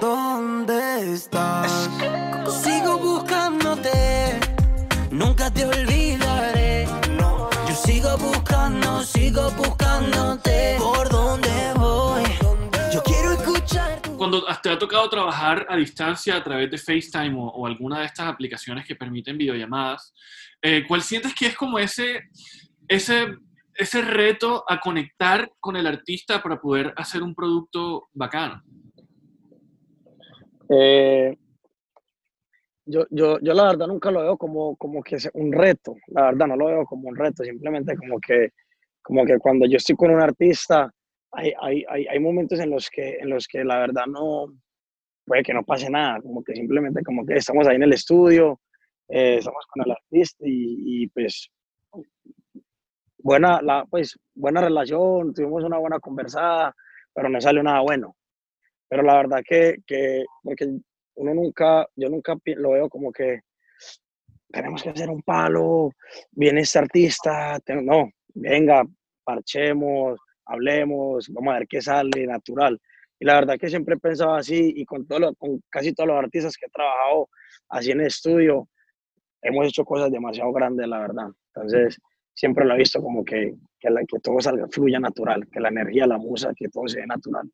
¿Dónde 0.00 1.12
estás? 1.12 1.90
Sigo 2.62 2.98
buscándote, 2.98 3.90
nunca 5.10 5.50
te 5.52 5.64
olvidaré. 5.64 6.86
Yo 7.68 7.74
sigo 7.74 8.16
buscando, 8.18 9.02
sigo 9.02 9.50
buscándote. 9.52 10.76
¿Por 10.78 11.08
dónde 11.08 11.50
voy? 11.76 12.45
Cuando 14.28 14.44
te 14.60 14.70
ha 14.70 14.78
tocado 14.78 15.08
trabajar 15.08 15.66
a 15.68 15.76
distancia 15.76 16.34
a 16.36 16.42
través 16.42 16.68
de 16.68 16.78
FaceTime 16.78 17.38
o, 17.38 17.44
o 17.44 17.64
alguna 17.64 18.00
de 18.00 18.06
estas 18.06 18.26
aplicaciones 18.26 18.84
que 18.84 18.96
permiten 18.96 19.38
videollamadas, 19.38 20.12
eh, 20.60 20.84
¿cuál 20.88 21.02
sientes 21.02 21.32
que 21.32 21.46
es 21.46 21.56
como 21.56 21.78
ese, 21.78 22.22
ese, 22.88 23.36
ese 23.72 24.02
reto 24.02 24.64
a 24.66 24.80
conectar 24.80 25.48
con 25.60 25.76
el 25.76 25.86
artista 25.86 26.42
para 26.42 26.60
poder 26.60 26.92
hacer 26.96 27.22
un 27.22 27.36
producto 27.36 28.08
bacano? 28.14 28.60
Eh, 30.70 31.36
yo, 32.84 33.06
yo, 33.10 33.38
yo 33.40 33.54
la 33.54 33.66
verdad 33.66 33.86
nunca 33.86 34.10
lo 34.10 34.22
veo 34.22 34.36
como, 34.36 34.74
como 34.74 35.04
que 35.04 35.16
es 35.16 35.30
un 35.34 35.52
reto, 35.52 35.94
la 36.08 36.32
verdad 36.32 36.48
no 36.48 36.56
lo 36.56 36.66
veo 36.66 36.84
como 36.84 37.08
un 37.08 37.16
reto, 37.16 37.44
simplemente 37.44 37.96
como 37.96 38.18
que, 38.18 38.48
como 39.02 39.24
que 39.24 39.38
cuando 39.38 39.66
yo 39.66 39.76
estoy 39.76 39.94
con 39.94 40.10
un 40.10 40.20
artista, 40.20 40.90
hay, 41.32 41.52
hay, 41.60 41.84
hay, 41.88 42.06
hay 42.06 42.18
momentos 42.18 42.58
en 42.60 42.70
los, 42.70 42.88
que, 42.90 43.16
en 43.18 43.30
los 43.30 43.46
que 43.46 43.64
la 43.64 43.78
verdad 43.78 44.06
no, 44.06 44.52
puede 45.26 45.42
que 45.42 45.54
no 45.54 45.64
pase 45.64 45.90
nada, 45.90 46.20
como 46.22 46.42
que 46.42 46.54
simplemente 46.54 47.02
como 47.02 47.26
que 47.26 47.34
estamos 47.34 47.66
ahí 47.66 47.76
en 47.76 47.82
el 47.82 47.92
estudio, 47.92 48.60
eh, 49.08 49.36
estamos 49.38 49.66
con 49.66 49.84
el 49.84 49.92
artista 49.92 50.44
y, 50.46 51.02
y, 51.04 51.08
pues 51.08 51.48
buena, 53.18 53.60
la, 53.60 53.84
pues 53.90 54.18
buena 54.34 54.60
relación, 54.60 55.34
tuvimos 55.34 55.64
una 55.64 55.78
buena 55.78 55.98
conversada, 55.98 56.74
pero 57.12 57.28
no 57.28 57.40
salió 57.40 57.62
nada 57.62 57.80
bueno. 57.80 58.16
Pero 58.88 59.02
la 59.02 59.16
verdad 59.16 59.42
que, 59.44 59.78
que 59.86 60.24
porque 60.42 60.66
uno 61.16 61.34
nunca, 61.34 61.86
yo 61.96 62.08
nunca 62.08 62.36
lo 62.44 62.70
veo 62.72 62.88
como 62.88 63.10
que 63.10 63.40
tenemos 64.48 64.82
que 64.82 64.90
hacer 64.90 65.10
un 65.10 65.22
palo, 65.22 65.90
viene 66.30 66.60
este 66.60 66.78
artista, 66.78 67.58
no, 67.82 68.10
venga, 68.34 68.84
parchemos, 69.24 70.20
hablemos, 70.46 71.28
vamos 71.32 71.54
a 71.54 71.58
ver 71.58 71.68
qué 71.68 71.80
sale 71.80 72.26
natural. 72.26 72.80
Y 73.18 73.24
la 73.24 73.34
verdad 73.34 73.58
que 73.58 73.68
siempre 73.68 73.94
he 73.94 73.98
pensado 73.98 74.34
así 74.34 74.72
y 74.76 74.84
con, 74.84 75.06
todo 75.06 75.18
lo- 75.18 75.34
con 75.34 75.62
casi 75.70 75.92
todos 75.94 76.08
los 76.08 76.18
artistas 76.18 76.56
que 76.56 76.66
he 76.66 76.70
trabajado 76.70 77.28
así 77.68 77.90
en 77.90 78.00
el 78.00 78.06
estudio, 78.08 78.68
hemos 79.42 79.66
hecho 79.68 79.84
cosas 79.84 80.10
demasiado 80.10 80.52
grandes, 80.52 80.86
la 80.88 80.98
verdad. 81.00 81.28
Entonces, 81.54 81.98
siempre 82.34 82.64
lo 82.64 82.74
he 82.74 82.78
visto 82.78 83.00
como 83.02 83.24
que, 83.24 83.54
que, 83.80 83.90
la- 83.90 84.04
que 84.04 84.18
todo 84.20 84.40
salga, 84.40 84.66
fluya 84.68 85.00
natural, 85.00 85.46
que 85.50 85.60
la 85.60 85.68
energía, 85.68 86.06
la 86.06 86.18
musa, 86.18 86.52
que 86.54 86.68
todo 86.68 86.86
se 86.88 87.00
dé 87.00 87.06
natural. 87.06 87.50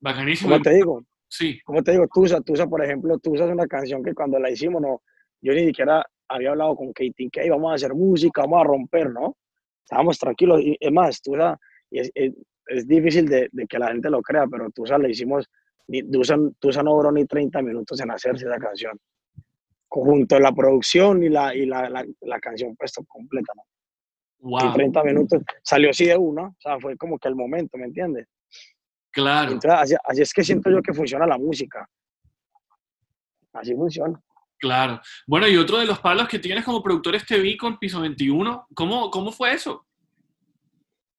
Bacanísimo. 0.00 0.50
Como 0.50 0.62
te 0.62 0.70
digo, 0.74 1.02
Sí, 1.28 1.60
como 1.64 1.82
te 1.82 1.90
digo, 1.90 2.06
Tusa, 2.06 2.40
Tusa, 2.40 2.68
por 2.68 2.84
ejemplo, 2.84 3.18
Tusa 3.18 3.46
es 3.46 3.50
una 3.50 3.66
canción 3.66 4.00
que 4.04 4.14
cuando 4.14 4.38
la 4.38 4.48
hicimos, 4.48 4.80
no, 4.80 5.02
yo 5.42 5.52
ni 5.52 5.66
siquiera 5.66 6.04
había 6.28 6.50
hablado 6.50 6.76
con 6.76 6.92
Katie, 6.92 7.28
que 7.32 7.40
"Hey, 7.42 7.50
vamos 7.50 7.72
a 7.72 7.74
hacer 7.74 7.94
música, 7.94 8.42
vamos 8.42 8.60
a 8.60 8.64
romper, 8.64 9.10
¿no? 9.10 9.36
Estábamos 9.82 10.18
tranquilos. 10.20 10.60
Y 10.62 10.76
es 10.78 10.92
más, 10.92 11.20
Tusa, 11.20 11.58
y 11.90 12.00
es, 12.00 12.10
es, 12.14 12.32
es 12.66 12.86
difícil 12.88 13.28
de, 13.28 13.48
de, 13.52 13.66
que 13.66 13.78
la 13.78 13.88
gente 13.88 14.10
lo 14.10 14.22
crea, 14.22 14.46
pero 14.46 14.70
Tusa 14.70 14.98
la 14.98 15.08
hicimos, 15.08 15.48
ni, 15.88 16.02
Tusa, 16.02 16.36
Tusa 16.58 16.82
no 16.82 16.94
duró 16.94 17.12
ni 17.12 17.24
30 17.24 17.62
minutos 17.62 18.00
en 18.00 18.10
hacerse 18.10 18.46
esa 18.46 18.58
canción. 18.58 18.98
Junto 19.88 20.36
a 20.36 20.40
la 20.40 20.52
producción 20.52 21.22
y 21.22 21.28
la, 21.28 21.54
y 21.54 21.66
la, 21.66 21.88
la, 21.88 22.04
la 22.22 22.40
canción 22.40 22.74
puesta 22.76 23.02
completa, 23.06 23.52
¿no? 23.54 23.62
wow. 24.38 24.68
En 24.68 24.72
30 24.72 25.04
minutos 25.04 25.42
salió 25.62 25.90
así 25.90 26.06
de 26.06 26.16
uno, 26.16 26.54
o 26.58 26.60
sea, 26.60 26.78
fue 26.78 26.96
como 26.96 27.18
que 27.18 27.28
el 27.28 27.34
momento, 27.34 27.76
¿me 27.78 27.86
entiendes? 27.86 28.26
Claro. 29.10 29.52
Entonces, 29.52 29.80
así, 29.80 29.94
así, 30.04 30.22
es 30.22 30.32
que 30.32 30.44
siento 30.44 30.70
yo 30.70 30.82
que 30.82 30.92
funciona 30.92 31.26
la 31.26 31.38
música. 31.38 31.88
Así 33.52 33.74
funciona. 33.74 34.20
Claro. 34.58 35.00
Bueno, 35.26 35.48
y 35.48 35.56
otro 35.56 35.78
de 35.78 35.86
los 35.86 36.00
palos 36.00 36.28
que 36.28 36.38
tienes 36.38 36.64
como 36.64 36.82
productor 36.82 37.14
es 37.14 37.26
Te 37.26 37.38
Vi 37.38 37.56
con 37.56 37.78
Piso 37.78 38.00
21. 38.00 38.66
¿Cómo, 38.74 39.10
cómo 39.10 39.32
fue 39.32 39.54
eso? 39.54 39.86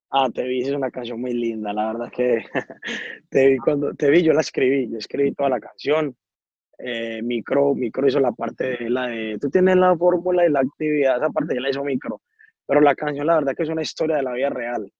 Ah, 0.10 0.30
Te 0.34 0.44
Vi 0.44 0.62
es 0.62 0.72
una 0.72 0.90
canción 0.90 1.20
muy 1.20 1.34
linda, 1.34 1.74
la 1.74 1.92
verdad 1.92 2.12
que 2.12 2.46
Te 3.30 3.48
Vi 3.48 3.58
cuando 3.58 3.94
Te 3.94 4.10
Vi 4.10 4.24
yo 4.24 4.34
la 4.34 4.42
escribí, 4.42 4.90
yo 4.90 4.98
escribí 4.98 5.34
toda 5.34 5.50
la 5.50 5.60
canción. 5.60 6.16
Eh, 6.80 7.22
micro, 7.24 7.74
micro 7.74 8.08
hizo 8.08 8.20
la 8.20 8.32
parte 8.32 8.78
de 8.78 8.90
la 8.90 9.08
de, 9.08 9.40
tú 9.42 9.50
tienes 9.50 9.76
la 9.78 9.98
fórmula 9.98 10.46
y 10.46 10.52
la 10.52 10.60
actividad, 10.60 11.18
esa 11.18 11.32
parte 11.32 11.56
ya 11.56 11.62
la 11.62 11.72
hizo 11.72 11.84
Micro, 11.84 12.22
pero 12.68 12.82
la 12.82 12.94
canción 12.94 13.26
la 13.26 13.36
verdad 13.36 13.56
que 13.56 13.64
es 13.64 13.70
una 13.70 13.82
historia 13.82 14.18
de 14.18 14.22
la 14.22 14.34
vida 14.34 14.50
real. 14.52 14.92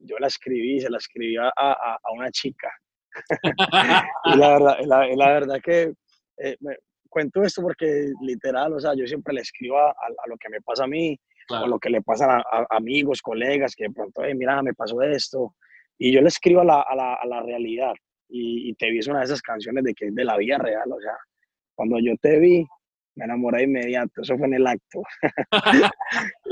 Yo 0.00 0.18
la 0.18 0.26
escribí, 0.26 0.80
se 0.80 0.90
la 0.90 0.98
escribí 0.98 1.36
a, 1.36 1.50
a, 1.56 1.98
una 2.12 2.30
chica. 2.32 2.70
y 4.24 4.36
la 4.36 4.58
verdad, 4.58 5.46
la, 5.46 5.60
que 5.60 5.94
eh, 6.36 6.56
cuento 7.08 7.42
esto 7.44 7.62
porque 7.62 8.10
literal, 8.22 8.72
o 8.72 8.80
sea, 8.80 8.94
yo 8.96 9.06
siempre 9.06 9.34
le 9.34 9.42
escribo 9.42 9.78
a, 9.78 9.90
a 9.90 10.28
lo 10.28 10.36
que 10.36 10.48
me 10.48 10.60
pasa 10.62 10.84
a 10.84 10.88
mí, 10.88 11.18
claro. 11.48 11.64
o 11.64 11.68
lo 11.68 11.78
que 11.78 11.90
le 11.90 12.02
pasa 12.02 12.36
a, 12.36 12.38
a, 12.38 12.66
amigos, 12.70 13.20
colegas, 13.22 13.74
que 13.74 13.84
de 13.84 13.90
pronto, 13.90 14.22
hey, 14.24 14.34
mira, 14.36 14.62
me 14.62 14.74
pasó 14.74 15.02
esto, 15.02 15.54
y 15.98 16.12
yo 16.12 16.20
le 16.20 16.28
escribo 16.28 16.60
a 16.60 16.64
la, 16.64 16.80
a 16.82 16.94
la, 16.94 17.14
a 17.14 17.26
la 17.26 17.42
realidad, 17.42 17.92
y, 18.28 18.68
y, 18.68 18.74
te 18.74 18.90
vi 18.90 18.98
es 18.98 19.08
una 19.08 19.20
de 19.20 19.24
esas 19.24 19.42
canciones 19.42 19.82
de 19.82 19.94
que 19.94 20.06
es 20.06 20.14
de 20.14 20.24
la 20.24 20.36
vida 20.36 20.58
real, 20.58 20.92
o 20.92 21.00
sea, 21.00 21.16
cuando 21.74 21.98
yo 21.98 22.14
te 22.20 22.38
vi, 22.38 22.64
me 23.16 23.24
enamoré 23.24 23.58
de 23.58 23.64
inmediato, 23.64 24.22
eso 24.22 24.36
fue 24.36 24.46
en 24.46 24.54
el 24.54 24.66
acto, 24.66 25.02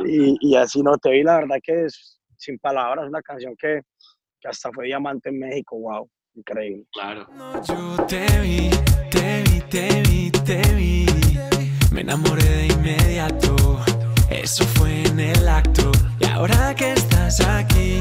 y, 0.07 0.37
y, 0.41 0.57
así 0.57 0.83
no, 0.83 0.97
te 0.99 1.11
vi, 1.11 1.23
la 1.23 1.37
verdad 1.37 1.59
que 1.63 1.85
es, 1.85 2.19
sin 2.37 2.59
palabras, 2.59 3.07
una 3.07 3.23
canción 3.23 3.55
que, 3.57 3.83
que 4.41 4.49
hasta 4.49 4.73
fue 4.73 4.87
diamante 4.87 5.29
en 5.29 5.39
México, 5.39 5.79
wow, 5.79 6.09
increíble. 6.35 6.85
Claro. 6.93 7.27
Yo 7.67 8.07
te 8.07 8.41
vi, 8.41 8.71
te 9.11 9.43
vi, 9.43 9.61
te 9.71 10.03
vi, 10.03 10.31
te 10.31 10.75
vi, 10.75 11.07
me 11.93 12.01
enamoré 12.01 12.45
de 12.45 12.67
inmediato, 12.67 13.46
eso 14.47 14.65
fue 14.79 15.03
en 15.03 15.19
el 15.19 15.49
acto, 15.49 15.91
y 16.21 16.25
ahora 16.27 16.73
que 16.73 16.93
estás 16.93 17.41
aquí, 17.41 17.99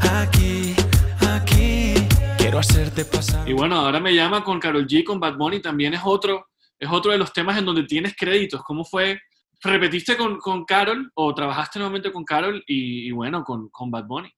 aquí, 0.00 0.74
aquí, 1.20 1.92
quiero 2.38 2.60
hacerte 2.60 3.04
pasar. 3.04 3.46
Y 3.46 3.52
bueno, 3.52 3.76
ahora 3.76 4.00
me 4.00 4.14
llama 4.14 4.42
con 4.42 4.58
Carol 4.58 4.86
G, 4.86 5.04
con 5.04 5.20
Bad 5.20 5.36
Bunny, 5.36 5.60
también 5.60 5.92
es 5.92 6.00
otro, 6.02 6.46
es 6.78 6.90
otro 6.90 7.12
de 7.12 7.18
los 7.18 7.30
temas 7.34 7.58
en 7.58 7.66
donde 7.66 7.82
tienes 7.82 8.16
créditos, 8.16 8.62
¿cómo 8.62 8.86
fue? 8.86 9.20
¿Repetiste 9.62 10.16
con, 10.16 10.38
con 10.38 10.64
Carol 10.64 11.10
o 11.14 11.34
trabajaste 11.34 11.78
nuevamente 11.78 12.10
con 12.10 12.24
Carol 12.24 12.64
y, 12.66 13.08
y 13.08 13.10
bueno, 13.10 13.44
con, 13.44 13.68
con 13.68 13.90
Bad 13.90 14.06
Bunny? 14.06 14.30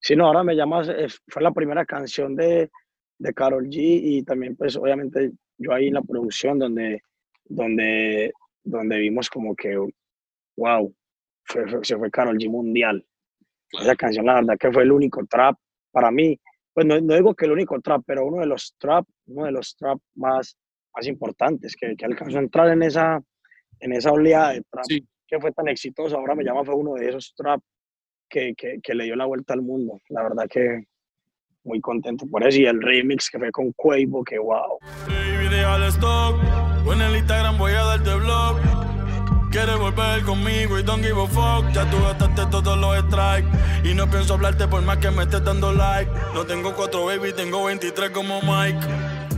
Sí, 0.00 0.16
no, 0.16 0.24
ahora 0.26 0.42
me 0.42 0.56
llamas, 0.56 0.90
fue 1.28 1.42
la 1.42 1.52
primera 1.52 1.84
canción 1.84 2.34
de, 2.34 2.70
de 3.18 3.34
Carol 3.34 3.66
G 3.66 3.74
y 3.76 4.22
también 4.22 4.56
pues 4.56 4.74
obviamente 4.76 5.32
yo 5.58 5.74
ahí 5.74 5.88
en 5.88 5.94
la 5.94 6.02
producción 6.02 6.58
donde, 6.58 7.02
donde, 7.44 8.32
donde 8.64 8.98
vimos 9.00 9.28
como 9.28 9.54
que, 9.54 9.76
wow, 10.56 10.94
fue, 11.44 11.68
fue, 11.68 11.84
se 11.84 11.96
fue 11.96 12.10
Carol 12.10 12.36
G 12.38 12.50
mundial. 12.50 13.04
Claro. 13.68 13.84
Esa 13.84 13.96
canción 13.96 14.26
la 14.26 14.34
verdad 14.34 14.56
que 14.58 14.72
fue 14.72 14.82
el 14.82 14.92
único 14.92 15.24
trap 15.26 15.56
para 15.90 16.10
mí, 16.10 16.38
pues 16.72 16.86
no, 16.86 17.00
no, 17.00 17.14
digo 17.14 17.34
que 17.34 17.46
el 17.46 17.52
único 17.52 17.80
trap, 17.80 18.02
pero 18.06 18.26
uno 18.26 18.40
de 18.40 18.46
los 18.46 18.74
trap, 18.78 19.06
uno 19.26 19.46
de 19.46 19.52
los 19.52 19.74
trap 19.76 19.98
más, 20.14 20.56
más 20.94 21.06
importantes 21.06 21.74
que, 21.74 21.96
que 21.96 22.04
alcanzó 22.04 22.38
a 22.38 22.42
entrar 22.42 22.68
en 22.68 22.82
esa, 22.82 23.20
en 23.80 23.92
esa 23.92 24.12
oleada 24.12 24.52
de 24.52 24.62
trap 24.70 24.84
sí. 24.86 25.06
que 25.26 25.40
fue 25.40 25.52
tan 25.52 25.68
exitoso. 25.68 26.16
Ahora 26.16 26.34
me 26.34 26.44
llama 26.44 26.64
fue 26.64 26.74
uno 26.74 26.94
de 26.94 27.08
esos 27.08 27.34
trap 27.34 27.60
que, 28.28 28.54
que, 28.54 28.78
que, 28.82 28.94
le 28.94 29.04
dio 29.04 29.16
la 29.16 29.24
vuelta 29.24 29.54
al 29.54 29.62
mundo. 29.62 30.00
La 30.10 30.22
verdad 30.22 30.46
que 30.48 30.84
muy 31.64 31.80
contento 31.80 32.26
por 32.26 32.46
eso. 32.46 32.58
Y 32.58 32.66
el 32.66 32.80
remix 32.80 33.30
que 33.30 33.38
fue 33.38 33.50
con 33.50 33.72
Quavo, 33.72 34.24
que 34.24 34.38
wow. 34.38 34.78
Baby, 35.06 35.48
deja 35.48 35.76
el 35.76 35.82
stock. 35.84 36.36
O 36.86 36.92
en 36.92 37.00
el 37.00 37.16
Instagram 37.16 37.58
voy 37.58 37.72
a 37.72 37.82
darte 37.82 38.14
blog. 38.14 38.75
Quieres 39.56 39.78
volver 39.78 40.22
conmigo 40.22 40.78
y 40.78 40.82
don't 40.82 41.02
give 41.02 41.18
a 41.18 41.26
fuck. 41.26 41.72
Ya 41.72 41.90
tú 41.90 41.96
gastaste 42.02 42.42
todos 42.50 42.76
los 42.76 42.94
strikes. 43.06 43.48
Y 43.88 43.94
no 43.94 44.06
pienso 44.06 44.34
hablarte 44.34 44.68
por 44.68 44.82
más 44.82 44.98
que 44.98 45.10
me 45.10 45.22
estés 45.22 45.42
dando 45.42 45.72
like. 45.72 46.10
No 46.34 46.44
tengo 46.44 46.74
cuatro 46.74 47.06
baby, 47.06 47.32
tengo 47.32 47.64
23 47.64 48.10
como 48.10 48.42
Mike. 48.42 48.86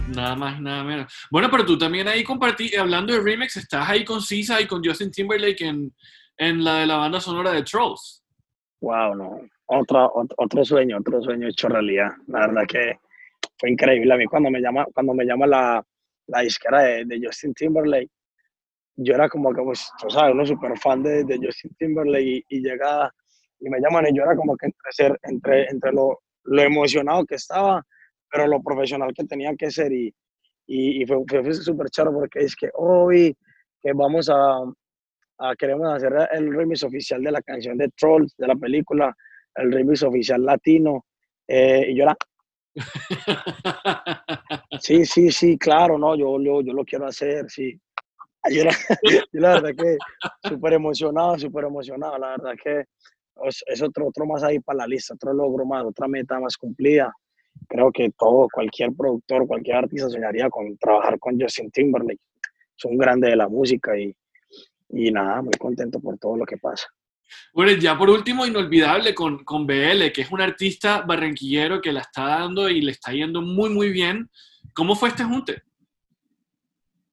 Nada 0.08 0.34
más, 0.34 0.60
nada 0.60 0.82
menos. 0.82 1.14
Bueno, 1.30 1.48
pero 1.52 1.64
tú 1.64 1.78
también 1.78 2.08
ahí 2.08 2.25
compartí, 2.25 2.75
hablando 2.75 3.12
de 3.12 3.20
remix, 3.20 3.58
estás 3.58 3.88
ahí 3.88 4.04
con 4.04 4.20
Sisa 4.20 4.60
y 4.60 4.66
con 4.66 4.84
Justin 4.84 5.12
Timberlake 5.12 5.64
en, 5.64 5.94
en 6.37 6.64
la 6.64 6.78
de 6.78 6.87
la 6.87 6.96
banda 6.96 7.20
sonora 7.20 7.52
de 7.52 7.62
Trolls. 7.62 8.25
Wow, 8.80 9.14
no. 9.14 9.40
Otro, 9.66 10.10
otro, 10.16 10.34
otro, 10.37 10.64
sueño, 10.64 10.96
otro 10.98 11.22
sueño 11.22 11.46
hecho 11.46 11.68
realidad. 11.68 12.10
La 12.26 12.40
verdad 12.40 12.66
que 12.66 12.98
fue 13.56 13.70
increíble. 13.70 14.12
A 14.12 14.16
mí 14.16 14.26
cuando 14.26 14.50
me 14.50 14.60
llama, 14.60 14.84
cuando 14.92 15.14
me 15.14 15.25
llama 15.25 15.46
la, 15.46 15.87
la 16.26 16.40
disquera 16.40 16.80
de, 16.80 17.04
de, 17.04 17.20
Justin 17.25 17.54
Timberlake, 17.54 18.10
yo 19.00 19.14
era 19.14 19.28
como 19.28 19.54
que, 19.54 19.62
pues, 19.62 19.90
tú 20.00 20.10
sabes, 20.10 20.34
uno 20.34 20.44
súper 20.44 20.76
fan 20.78 21.02
de, 21.02 21.24
de, 21.24 21.38
Justin 21.40 21.70
Timberlake 21.78 22.24
y, 22.24 22.44
y, 22.48 22.60
llega 22.60 23.12
y 23.60 23.70
me 23.70 23.80
llaman 23.80 24.06
y 24.08 24.16
yo 24.16 24.24
era 24.24 24.34
como 24.34 24.56
que 24.56 24.66
entre, 24.66 24.90
ser, 24.90 25.18
entre, 25.22 25.70
entre 25.70 25.92
lo, 25.92 26.18
lo 26.44 26.62
emocionado 26.62 27.24
que 27.24 27.36
estaba, 27.36 27.84
pero 28.30 28.48
lo 28.48 28.60
profesional 28.60 29.14
que 29.14 29.24
tenía 29.24 29.54
que 29.56 29.70
ser 29.70 29.92
y, 29.92 30.12
y, 30.66 31.02
y 31.02 31.06
fue, 31.06 31.18
fue, 31.28 31.54
súper 31.54 31.88
charo 31.90 32.12
porque 32.12 32.40
es 32.40 32.56
que 32.56 32.70
hoy 32.74 33.36
que 33.80 33.92
vamos 33.92 34.28
a, 34.28 34.64
a, 35.38 35.54
queremos 35.56 35.94
hacer 35.94 36.12
el 36.32 36.52
remix 36.52 36.82
oficial 36.82 37.22
de 37.22 37.30
la 37.30 37.42
canción 37.42 37.78
de 37.78 37.90
Trolls, 37.90 38.36
de 38.36 38.48
la 38.48 38.56
película, 38.56 39.16
el 39.54 39.70
remix 39.70 40.02
oficial 40.02 40.44
latino, 40.44 41.06
eh, 41.46 41.86
y 41.88 41.96
yo 41.96 42.02
era... 42.02 42.16
Sí, 44.80 45.04
sí, 45.04 45.32
sí, 45.32 45.58
claro, 45.58 45.98
no, 45.98 46.14
yo, 46.14 46.40
yo, 46.40 46.62
yo 46.62 46.72
lo 46.72 46.84
quiero 46.84 47.06
hacer, 47.06 47.50
sí. 47.50 47.76
Yo, 48.54 48.62
era, 48.62 48.70
yo 49.32 49.40
la 49.40 49.60
verdad 49.60 49.74
que 49.76 49.98
súper 50.48 50.72
emocionado, 50.72 51.38
súper 51.38 51.64
emocionado, 51.64 52.18
la 52.18 52.30
verdad 52.30 52.54
que 52.62 52.84
es, 53.44 53.64
es, 53.66 53.82
otro, 53.82 54.06
otro 54.08 54.26
más 54.26 54.42
ahí 54.42 54.58
para 54.60 54.78
la 54.78 54.86
lista, 54.86 55.14
otro 55.14 55.32
logro 55.32 55.64
más, 55.64 55.84
otra 55.84 56.08
meta 56.08 56.40
más 56.40 56.56
cumplida. 56.56 57.12
creo 57.68 57.92
que 57.92 58.10
todo, 58.18 58.48
cualquier 58.52 58.92
productor, 58.92 59.46
cualquier 59.46 59.76
artista 59.76 60.08
soñaría 60.08 60.48
con 60.48 60.76
trabajar 60.78 61.18
con 61.18 61.40
Justin 61.40 61.70
Timberlake. 61.70 62.20
Es 62.76 62.84
un 62.84 62.96
grande 62.96 63.28
de 63.28 63.36
la 63.36 63.48
música 63.48 63.98
y, 63.98 64.14
y 64.90 65.10
nada, 65.10 65.42
muy 65.42 65.54
contento 65.58 66.00
por 66.00 66.18
todo 66.18 66.36
lo 66.36 66.46
que 66.46 66.56
pasa. 66.56 66.86
Bueno, 67.52 67.72
ya 67.72 67.96
por 67.96 68.10
último, 68.10 68.46
inolvidable 68.46 69.14
con, 69.14 69.44
con 69.44 69.66
BL, 69.66 70.12
que 70.12 70.22
es 70.22 70.30
un 70.30 70.40
artista 70.40 71.02
barranquillero 71.02 71.80
que 71.80 71.92
la 71.92 72.00
está 72.00 72.24
dando 72.24 72.68
y 72.68 72.80
le 72.80 72.92
está 72.92 73.12
yendo 73.12 73.42
muy, 73.42 73.70
muy 73.70 73.90
bien. 73.90 74.30
¿Cómo 74.74 74.94
fue 74.94 75.10
este 75.10 75.24
junte? 75.24 75.62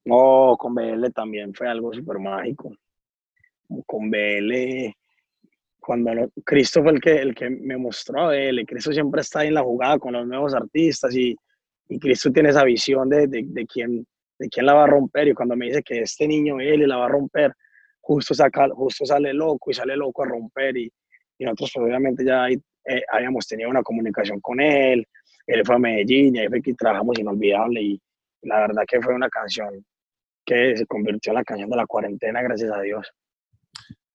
No, 0.06 0.56
con 0.58 0.74
BL 0.74 1.10
también 1.12 1.52
fue 1.52 1.68
algo 1.68 1.92
súper 1.92 2.18
mágico. 2.18 2.72
Con 3.86 4.10
BL, 4.10 4.94
cuando 5.80 6.14
no- 6.14 6.30
Cristo 6.44 6.82
fue 6.82 6.92
el 6.92 7.00
que, 7.00 7.16
el 7.16 7.34
que 7.34 7.50
me 7.50 7.76
mostró 7.76 8.20
a 8.22 8.28
BL, 8.28 8.64
Cristo 8.66 8.92
siempre 8.92 9.20
está 9.20 9.40
ahí 9.40 9.48
en 9.48 9.54
la 9.54 9.62
jugada 9.62 9.98
con 9.98 10.12
los 10.12 10.26
nuevos 10.26 10.54
artistas 10.54 11.14
y, 11.16 11.36
y 11.88 11.98
Cristo 11.98 12.30
tiene 12.32 12.50
esa 12.50 12.64
visión 12.64 13.08
de, 13.08 13.26
de, 13.26 13.42
de 13.46 13.66
quién, 13.66 14.06
de 14.38 14.48
quién 14.48 14.66
la 14.66 14.74
va 14.74 14.84
a 14.84 14.88
romper. 14.88 15.28
Y 15.28 15.34
cuando 15.34 15.56
me 15.56 15.66
dice 15.66 15.82
que 15.82 16.00
este 16.02 16.28
niño 16.28 16.56
BL 16.56 16.86
la 16.86 16.98
va 16.98 17.06
a 17.06 17.08
romper, 17.08 17.52
justo, 18.00 18.34
saca, 18.34 18.68
justo 18.70 19.04
sale 19.06 19.34
loco 19.34 19.70
y 19.70 19.74
sale 19.74 19.96
loco 19.96 20.22
a 20.22 20.26
romper. 20.26 20.76
Y, 20.76 20.92
y 21.38 21.44
nosotros 21.44 21.72
pues, 21.74 21.86
obviamente 21.86 22.24
ya 22.24 22.48
eh, 22.48 23.02
habíamos 23.12 23.46
tenido 23.48 23.70
una 23.70 23.82
comunicación 23.82 24.40
con 24.40 24.60
él, 24.60 25.06
él 25.48 25.62
fue 25.66 25.74
a 25.76 25.78
Medellín 25.78 26.36
y 26.36 26.38
ahí 26.40 26.48
fue 26.48 26.62
que 26.62 26.74
trabajamos 26.74 27.18
inolvidable. 27.18 27.82
Y 27.82 28.00
la 28.42 28.60
verdad 28.60 28.84
que 28.86 29.00
fue 29.02 29.14
una 29.14 29.28
canción 29.28 29.84
que 30.46 30.76
se 30.76 30.86
convirtió 30.86 31.32
en 31.32 31.38
la 31.38 31.44
canción 31.44 31.68
de 31.68 31.76
la 31.76 31.86
cuarentena, 31.86 32.40
gracias 32.40 32.72
a 32.72 32.80
Dios. 32.80 33.06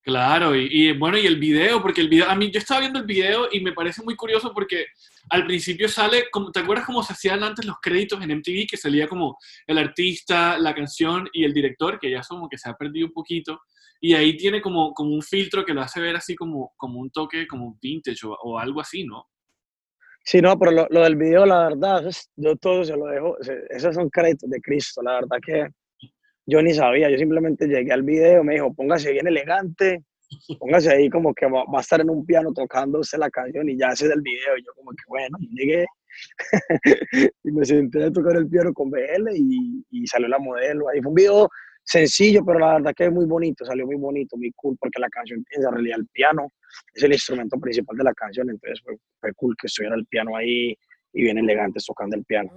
Claro, 0.03 0.55
y, 0.55 0.67
y, 0.71 0.97
bueno, 0.97 1.15
y 1.17 1.27
el 1.27 1.37
video, 1.37 1.79
porque 1.79 2.01
el 2.01 2.09
video, 2.09 2.27
a 2.27 2.35
mí 2.35 2.49
yo 2.49 2.57
estaba 2.57 2.79
viendo 2.79 2.97
el 2.97 3.05
video 3.05 3.49
y 3.51 3.59
me 3.59 3.71
parece 3.71 4.01
muy 4.01 4.15
curioso 4.15 4.51
porque 4.51 4.87
al 5.29 5.45
principio 5.45 5.87
sale, 5.87 6.23
como, 6.31 6.51
¿te 6.51 6.61
acuerdas 6.61 6.87
cómo 6.87 7.03
se 7.03 7.13
hacían 7.13 7.43
antes 7.43 7.65
los 7.65 7.75
créditos 7.79 8.19
en 8.23 8.31
MTV? 8.31 8.65
Que 8.67 8.77
salía 8.77 9.07
como 9.07 9.37
el 9.67 9.77
artista, 9.77 10.57
la 10.57 10.73
canción 10.73 11.29
y 11.33 11.43
el 11.43 11.53
director, 11.53 11.99
que 11.99 12.09
ya 12.09 12.21
como 12.27 12.49
que 12.49 12.57
se 12.57 12.67
ha 12.67 12.73
perdido 12.73 13.07
un 13.07 13.13
poquito, 13.13 13.61
y 13.99 14.15
ahí 14.15 14.35
tiene 14.35 14.59
como, 14.59 14.91
como 14.95 15.13
un 15.13 15.21
filtro 15.21 15.63
que 15.63 15.73
lo 15.73 15.81
hace 15.81 16.01
ver 16.01 16.15
así 16.15 16.33
como, 16.33 16.73
como 16.77 16.99
un 16.99 17.11
toque 17.11 17.45
como 17.45 17.77
vintage 17.79 18.25
o, 18.25 18.31
o 18.41 18.57
algo 18.57 18.81
así, 18.81 19.03
¿no? 19.03 19.27
Sí, 20.23 20.41
no, 20.41 20.57
pero 20.57 20.71
lo, 20.71 20.87
lo 20.89 21.01
del 21.01 21.15
video, 21.15 21.45
la 21.45 21.69
verdad, 21.69 22.11
yo 22.35 22.55
todo 22.55 22.83
se 22.83 22.95
lo 22.95 23.05
dejo, 23.05 23.37
esos 23.69 23.93
son 23.93 24.09
créditos 24.09 24.49
de 24.49 24.61
Cristo, 24.61 25.01
la 25.03 25.13
verdad 25.13 25.37
que 25.43 25.67
yo 26.45 26.61
ni 26.61 26.73
sabía, 26.73 27.09
yo 27.09 27.17
simplemente 27.17 27.67
llegué 27.67 27.91
al 27.91 28.03
video, 28.03 28.43
me 28.43 28.53
dijo, 28.53 28.73
póngase 28.73 29.11
bien 29.11 29.27
elegante, 29.27 30.03
póngase 30.59 30.91
ahí 30.91 31.09
como 31.09 31.33
que 31.33 31.45
va, 31.45 31.63
va 31.65 31.79
a 31.79 31.81
estar 31.81 32.01
en 32.01 32.09
un 32.09 32.25
piano 32.25 32.51
tocando 32.53 32.99
usted 32.99 33.19
la 33.19 33.29
canción 33.29 33.69
y 33.69 33.77
ya 33.77 33.89
ese 33.89 34.05
es 34.05 34.11
el 34.11 34.21
video, 34.21 34.57
y 34.57 34.63
yo 34.63 34.71
como 34.75 34.91
que 34.91 35.03
bueno, 35.07 35.37
llegué. 35.51 35.85
Y 37.43 37.51
me 37.51 37.65
senté 37.65 38.03
a 38.03 38.11
tocar 38.11 38.35
el 38.35 38.47
piano 38.49 38.73
con 38.73 38.91
BL 38.91 39.29
y, 39.33 39.83
y 39.91 40.07
salió 40.07 40.27
la 40.27 40.39
modelo, 40.39 40.89
ahí 40.89 41.01
fue 41.01 41.09
un 41.09 41.15
video 41.15 41.49
sencillo, 41.83 42.43
pero 42.45 42.59
la 42.59 42.73
verdad 42.73 42.93
que 42.95 43.05
es 43.05 43.11
muy 43.11 43.25
bonito, 43.25 43.65
salió 43.65 43.85
muy 43.85 43.95
bonito, 43.95 44.37
muy 44.37 44.51
cool, 44.55 44.77
porque 44.79 44.99
la 44.99 45.09
canción 45.09 45.43
en 45.49 45.71
realidad 45.71 45.99
el 45.99 46.07
piano 46.07 46.51
es 46.93 47.03
el 47.03 47.13
instrumento 47.13 47.59
principal 47.59 47.97
de 47.97 48.03
la 48.03 48.13
canción, 48.13 48.49
entonces 48.49 48.81
fue, 48.83 48.95
fue 49.19 49.33
cool 49.33 49.55
que 49.59 49.67
estuviera 49.67 49.95
el 49.95 50.05
piano 50.05 50.35
ahí 50.35 50.75
y 51.13 51.23
bien 51.23 51.37
elegantes 51.37 51.85
tocando 51.85 52.15
el 52.15 52.23
piano. 52.25 52.51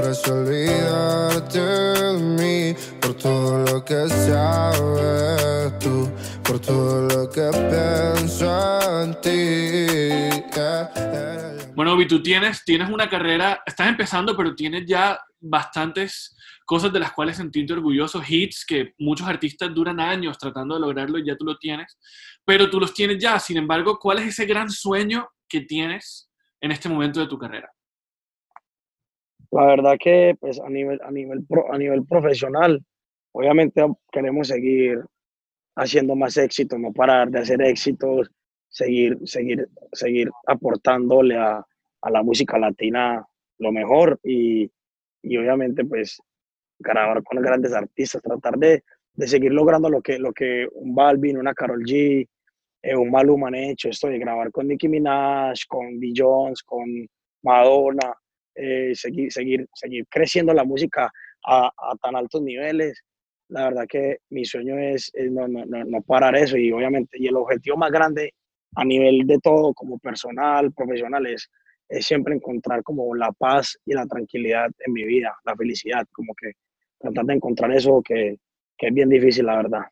Eso 0.00 0.34
olvídate 0.34 1.58
de 1.58 2.18
mí, 2.18 2.74
por 3.00 3.14
todo 3.14 3.58
lo 3.58 3.84
que 3.84 4.08
sabes 4.08 5.78
tú, 5.78 6.10
por 6.42 6.58
todo 6.58 7.02
lo 7.08 7.30
que 7.30 7.50
pienso 7.70 9.02
en 9.02 9.20
ti. 9.20 10.12
Bueno, 11.74 11.94
Obi, 11.94 12.06
tú 12.06 12.22
tienes, 12.22 12.62
tienes 12.64 12.90
una 12.90 13.08
carrera, 13.08 13.62
estás 13.66 13.88
empezando, 13.88 14.36
pero 14.36 14.54
tienes 14.54 14.84
ya 14.86 15.18
bastantes 15.40 16.36
cosas 16.64 16.92
de 16.92 17.00
las 17.00 17.12
cuales 17.12 17.36
sentirte 17.36 17.72
orgulloso, 17.72 18.22
hits 18.26 18.64
que 18.64 18.94
muchos 18.98 19.26
artistas 19.26 19.74
duran 19.74 19.98
años 19.98 20.38
tratando 20.38 20.74
de 20.74 20.80
lograrlo 20.80 21.18
y 21.18 21.26
ya 21.26 21.36
tú 21.36 21.44
lo 21.44 21.56
tienes, 21.56 21.98
pero 22.44 22.70
tú 22.70 22.78
los 22.78 22.94
tienes 22.94 23.18
ya. 23.18 23.38
Sin 23.38 23.56
embargo, 23.56 23.98
¿cuál 23.98 24.18
es 24.18 24.28
ese 24.28 24.46
gran 24.46 24.70
sueño 24.70 25.28
que 25.48 25.62
tienes 25.62 26.30
en 26.60 26.72
este 26.72 26.88
momento 26.88 27.20
de 27.20 27.26
tu 27.26 27.38
carrera? 27.38 27.70
La 29.52 29.66
verdad 29.66 29.96
que 30.00 30.34
pues 30.40 30.58
a 30.60 30.68
nivel, 30.68 30.98
a 31.02 31.10
nivel, 31.10 31.46
a 31.70 31.78
nivel 31.78 32.06
profesional, 32.06 32.82
obviamente 33.32 33.84
queremos 34.10 34.48
seguir 34.48 34.98
haciendo 35.76 36.16
más 36.16 36.38
éxito, 36.38 36.78
no 36.78 36.92
parar 36.92 37.30
de 37.30 37.40
hacer 37.40 37.60
éxitos, 37.62 38.30
seguir, 38.68 39.18
seguir, 39.24 39.68
seguir 39.92 40.30
aportándole 40.46 41.36
a, 41.36 41.64
a 42.00 42.10
la 42.10 42.22
música 42.22 42.58
latina 42.58 43.26
lo 43.58 43.72
mejor 43.72 44.18
y, 44.24 44.70
y 45.22 45.36
obviamente 45.36 45.84
pues 45.84 46.20
grabar 46.78 47.22
con 47.22 47.42
grandes 47.42 47.74
artistas, 47.74 48.22
tratar 48.22 48.56
de, 48.56 48.82
de 49.14 49.28
seguir 49.28 49.52
logrando 49.52 49.90
lo 49.90 50.00
que, 50.00 50.18
lo 50.18 50.32
que 50.32 50.66
un 50.72 50.94
Balvin, 50.94 51.36
una 51.36 51.52
Karol 51.52 51.84
G, 51.84 52.26
eh, 52.82 52.96
un 52.96 53.10
Maluma 53.10 53.48
han 53.48 53.54
hecho, 53.54 53.90
esto 53.90 54.08
de 54.08 54.18
grabar 54.18 54.50
con 54.50 54.66
Nicki 54.66 54.88
Minaj, 54.88 55.66
con 55.68 56.00
Jones, 56.16 56.62
con 56.62 57.06
Madonna, 57.42 58.14
eh, 58.54 58.92
seguir, 58.94 59.32
seguir, 59.32 59.66
seguir 59.74 60.06
creciendo 60.08 60.52
la 60.52 60.64
música 60.64 61.10
a, 61.44 61.70
tan 62.02 62.16
altos 62.16 62.42
niveles. 62.42 63.02
La 63.48 63.64
verdad 63.64 63.84
que 63.88 64.18
mi 64.30 64.44
sueño 64.44 64.78
es, 64.78 65.10
es 65.14 65.30
no, 65.30 65.46
no, 65.48 65.64
no, 65.66 65.84
no 65.84 66.02
parar 66.02 66.36
eso 66.36 66.56
y 66.56 66.72
obviamente, 66.72 67.18
y 67.18 67.26
el 67.26 67.36
objetivo 67.36 67.76
más 67.76 67.90
grande 67.90 68.32
a 68.76 68.84
nivel 68.84 69.26
de 69.26 69.38
todo, 69.38 69.74
como 69.74 69.98
personal, 69.98 70.72
profesional, 70.72 71.26
es, 71.26 71.50
es 71.88 72.06
siempre 72.06 72.34
encontrar 72.34 72.82
como 72.82 73.14
la 73.14 73.30
paz 73.32 73.78
y 73.84 73.92
la 73.92 74.06
tranquilidad 74.06 74.70
en 74.78 74.92
mi 74.92 75.04
vida, 75.04 75.34
la 75.44 75.54
felicidad, 75.54 76.06
como 76.12 76.34
que 76.34 76.52
tratar 76.98 77.26
de 77.26 77.34
encontrar 77.34 77.72
eso 77.72 78.00
que, 78.02 78.36
que 78.78 78.86
es 78.88 78.94
bien 78.94 79.08
difícil, 79.08 79.46
la 79.46 79.56
verdad. 79.56 79.82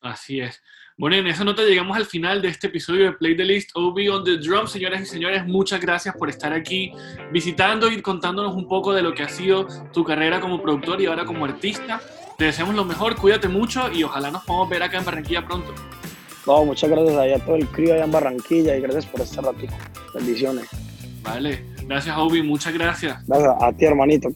Así 0.00 0.40
es. 0.40 0.62
Bueno, 1.00 1.16
en 1.16 1.26
esa 1.28 1.44
nota 1.44 1.62
llegamos 1.62 1.96
al 1.96 2.04
final 2.04 2.42
de 2.42 2.48
este 2.48 2.66
episodio 2.66 3.06
de 3.06 3.12
Play 3.12 3.34
the 3.34 3.42
List 3.42 3.70
Obi 3.72 4.10
on 4.10 4.22
the 4.22 4.36
Drum. 4.36 4.66
Señoras 4.66 5.00
y 5.00 5.06
señores, 5.06 5.46
muchas 5.46 5.80
gracias 5.80 6.14
por 6.14 6.28
estar 6.28 6.52
aquí 6.52 6.92
visitando 7.32 7.90
y 7.90 8.02
contándonos 8.02 8.54
un 8.54 8.68
poco 8.68 8.92
de 8.92 9.00
lo 9.00 9.14
que 9.14 9.22
ha 9.22 9.28
sido 9.30 9.66
tu 9.94 10.04
carrera 10.04 10.42
como 10.42 10.60
productor 10.60 11.00
y 11.00 11.06
ahora 11.06 11.24
como 11.24 11.46
artista. 11.46 12.02
Te 12.36 12.44
deseamos 12.44 12.74
lo 12.74 12.84
mejor, 12.84 13.16
cuídate 13.16 13.48
mucho 13.48 13.90
y 13.90 14.04
ojalá 14.04 14.30
nos 14.30 14.44
podamos 14.44 14.68
ver 14.68 14.82
acá 14.82 14.98
en 14.98 15.06
Barranquilla 15.06 15.46
pronto. 15.46 15.72
No, 16.46 16.66
muchas 16.66 16.90
gracias 16.90 17.40
a 17.40 17.44
todo 17.46 17.56
el 17.56 17.66
crío 17.68 17.94
allá 17.94 18.04
en 18.04 18.12
Barranquilla 18.12 18.76
y 18.76 18.82
gracias 18.82 19.06
por 19.06 19.22
este 19.22 19.40
ratito. 19.40 19.72
Bendiciones. 20.12 20.68
Vale, 21.22 21.64
gracias 21.86 22.14
Obi, 22.18 22.42
muchas 22.42 22.74
gracias. 22.74 23.26
Gracias 23.26 23.54
a 23.58 23.72
ti, 23.72 23.86
hermanito. 23.86 24.28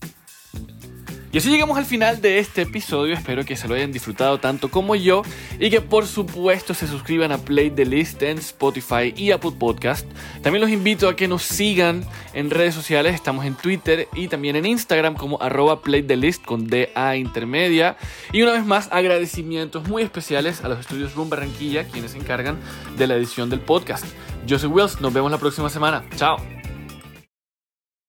Y 1.34 1.38
así 1.38 1.50
llegamos 1.50 1.76
al 1.76 1.84
final 1.84 2.20
de 2.20 2.38
este 2.38 2.62
episodio. 2.62 3.12
Espero 3.12 3.44
que 3.44 3.56
se 3.56 3.66
lo 3.66 3.74
hayan 3.74 3.90
disfrutado 3.90 4.38
tanto 4.38 4.70
como 4.70 4.94
yo 4.94 5.22
y 5.58 5.68
que 5.68 5.80
por 5.80 6.06
supuesto 6.06 6.74
se 6.74 6.86
suscriban 6.86 7.32
a 7.32 7.38
Play 7.38 7.70
the 7.70 7.84
List 7.84 8.22
en 8.22 8.38
Spotify 8.38 9.12
y 9.16 9.32
Apple 9.32 9.50
Podcast. 9.58 10.06
También 10.42 10.60
los 10.60 10.70
invito 10.70 11.08
a 11.08 11.16
que 11.16 11.26
nos 11.26 11.42
sigan 11.42 12.04
en 12.34 12.50
redes 12.50 12.72
sociales. 12.72 13.16
Estamos 13.16 13.46
en 13.46 13.56
Twitter 13.56 14.06
y 14.14 14.28
también 14.28 14.54
en 14.54 14.64
Instagram 14.64 15.16
como 15.16 15.42
arroba 15.42 15.82
Play 15.82 16.04
the 16.04 16.16
List 16.16 16.44
con 16.44 16.68
DA 16.68 17.16
intermedia. 17.16 17.96
Y 18.32 18.42
una 18.42 18.52
vez 18.52 18.64
más, 18.64 18.86
agradecimientos 18.92 19.88
muy 19.88 20.04
especiales 20.04 20.62
a 20.62 20.68
los 20.68 20.78
estudios 20.78 21.16
Room 21.16 21.30
Barranquilla, 21.30 21.82
quienes 21.82 22.12
se 22.12 22.18
encargan 22.18 22.60
de 22.96 23.08
la 23.08 23.16
edición 23.16 23.50
del 23.50 23.58
podcast. 23.58 24.06
Yo 24.46 24.60
soy 24.60 24.68
Wills, 24.68 25.00
nos 25.00 25.12
vemos 25.12 25.32
la 25.32 25.38
próxima 25.38 25.68
semana. 25.68 26.04
Chao. 26.14 26.63